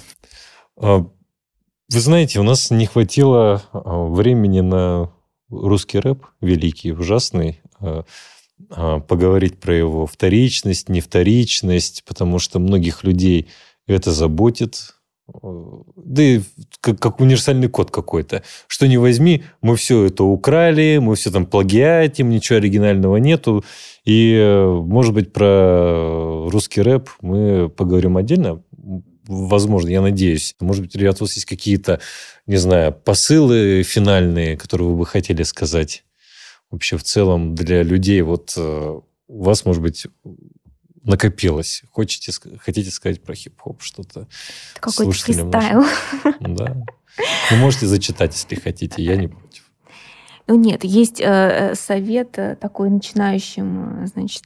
[0.80, 5.12] вы знаете, у нас не хватило а, времени на
[5.50, 8.04] русский рэп, великий, ужасный, а,
[9.00, 13.48] поговорить про его вторичность, невторичность, потому что многих людей
[13.88, 14.96] это заботит.
[15.32, 16.42] Да и
[16.82, 18.44] как, как универсальный код какой-то.
[18.68, 23.64] Что не возьми, мы все это украли, мы все там плагиатим, ничего оригинального нету.
[24.06, 28.64] И, может быть, про русский рэп мы поговорим отдельно
[29.30, 30.56] возможно, я надеюсь.
[30.60, 32.02] Может быть, ребят, у вас есть какие-то,
[32.48, 36.04] не знаю, посылы финальные, которые вы бы хотели сказать
[36.72, 38.22] вообще в целом для людей?
[38.22, 40.08] Вот э, у вас, может быть,
[41.04, 41.84] накопилось.
[41.92, 44.28] Хочете, хотите сказать про хип-хоп что-то?
[44.80, 45.84] Какой-то фристайл.
[46.40, 46.84] Да.
[47.52, 49.64] Вы можете зачитать, если хотите, я не против.
[50.48, 54.46] Ну нет, есть э, э совет э, такой начинающим, значит,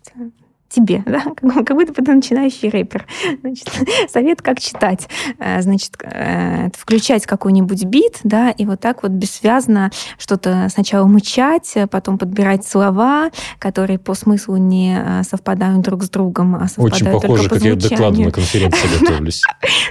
[0.73, 3.05] тебе, да, как будто бы ты начинающий рэпер.
[3.41, 3.69] Значит,
[4.09, 5.07] совет, как читать.
[5.39, 11.75] Э, значит, э, включать какой-нибудь бит, да, и вот так вот бессвязно что-то сначала мычать,
[11.91, 17.11] потом подбирать слова, которые по смыслу не э, совпадают друг с другом, а совпадают Очень
[17.11, 19.43] похоже, как я докладу на конференции готовлюсь.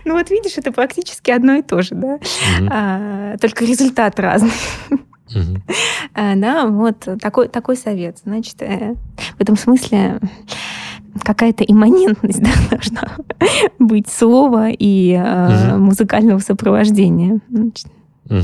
[0.05, 2.19] Ну вот видишь, это практически одно и то же, да,
[2.71, 4.53] а, только результат разный.
[6.15, 8.19] Да, вот такой, такой совет.
[8.25, 10.21] Значит, в этом смысле
[11.21, 13.03] какая-то имманентность да, должна
[13.79, 15.85] быть слова и э, угу.
[15.85, 17.41] музыкального сопровождения.
[17.51, 18.43] Угу.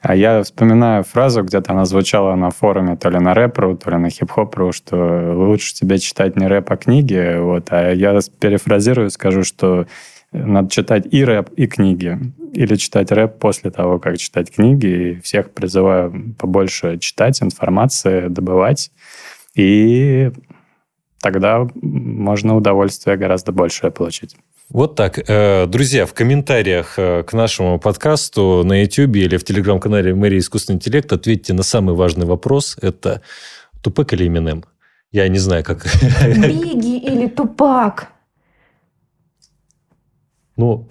[0.00, 3.96] А я вспоминаю фразу, где-то она звучала на форуме то ли на рэп.ру, то ли
[3.96, 7.38] на хип-хоп.ру, что лучше тебе читать не рэп, а книги.
[7.38, 7.68] Вот.
[7.70, 9.86] А я перефразирую, скажу, что
[10.34, 12.18] надо читать и рэп, и книги.
[12.52, 14.86] Или читать рэп после того, как читать книги.
[14.86, 18.90] И всех призываю побольше читать информации, добывать.
[19.54, 20.30] И
[21.22, 24.36] тогда можно удовольствие гораздо большее получить.
[24.70, 25.18] Вот так.
[25.28, 30.76] Э, друзья, в комментариях э, к нашему подкасту на YouTube или в телеграм-канале Мэрии Искусственный
[30.76, 32.76] интеллект ответьте на самый важный вопрос.
[32.80, 33.20] Это
[33.82, 34.64] Тупак или Эминем?
[35.12, 35.86] Я не знаю, как...
[36.26, 38.13] Биги или Тупак?
[40.56, 40.86] Ну,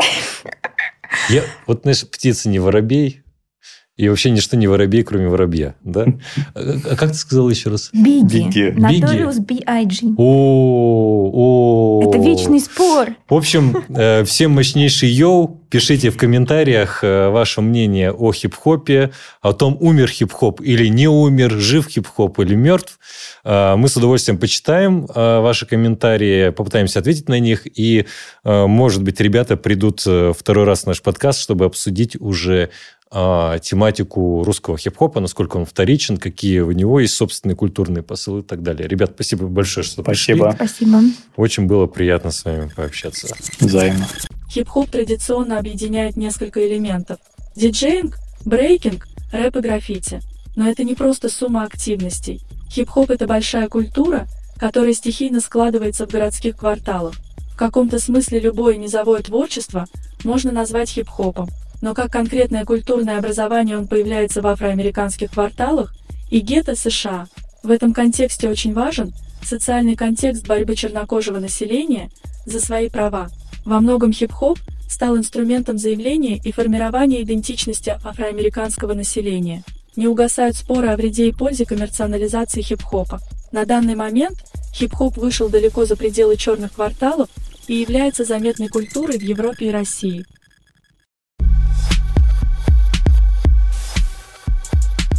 [1.29, 3.22] я, вот, знаешь, птица не воробей,
[3.95, 6.07] и вообще ничто не воробей, кроме воробья, да?
[6.55, 7.91] А как ты сказал еще раз?
[7.93, 8.39] Биги.
[8.39, 8.73] Биги.
[8.73, 10.15] Notorious B.I.G.
[10.17, 12.09] О, о.
[12.09, 13.09] Это вечный спор.
[13.29, 15.59] В общем, э, всем мощнейший йоу.
[15.69, 21.51] Пишите в комментариях э, ваше мнение о хип-хопе, о том, умер хип-хоп или не умер,
[21.51, 22.99] жив хип-хоп или мертв.
[23.43, 27.67] Э, мы с удовольствием почитаем ваши комментарии, попытаемся ответить на них.
[27.77, 28.05] И,
[28.43, 32.69] может быть, ребята придут второй раз в наш подкаст, чтобы обсудить уже
[33.15, 38.43] а, тематику русского хип-хопа, насколько он вторичен, какие у него есть собственные культурные посылы и
[38.43, 38.87] так далее.
[38.87, 40.51] Ребят, спасибо большое, что спасибо.
[40.51, 40.67] пришли.
[40.67, 41.01] Спасибо.
[41.35, 43.27] Очень было приятно с вами пообщаться.
[43.59, 44.07] Взаимно.
[44.49, 47.19] Хип-хоп традиционно объединяет несколько элементов.
[47.55, 50.21] Диджеинг, брейкинг, рэп и граффити.
[50.55, 52.41] Но это не просто сумма активностей.
[52.71, 54.25] Хип-хоп– это большая культура,
[54.57, 57.13] которая стихийно складывается в городских кварталах.
[57.53, 59.85] В каком-то смысле любое низовое творчество
[60.23, 61.47] можно назвать хип-хопом–
[61.83, 65.93] но как конкретное культурное образование он появляется в афроамериканских кварталах
[66.31, 67.27] и гетто США.
[67.61, 69.11] В этом контексте очень важен
[69.43, 72.09] социальный контекст борьбы чернокожего населения
[72.45, 73.27] за свои права.
[73.65, 79.65] Во многом хип-хоп стал инструментом заявления и формирования идентичности афроамериканского населения.
[79.97, 83.19] Не угасают споры о вреде и пользе коммерциализации хип-хопа.
[83.51, 84.37] На данный момент
[84.73, 87.27] хип-хоп вышел далеко за пределы черных кварталов
[87.67, 90.25] и является заметной культурой в Европе и России.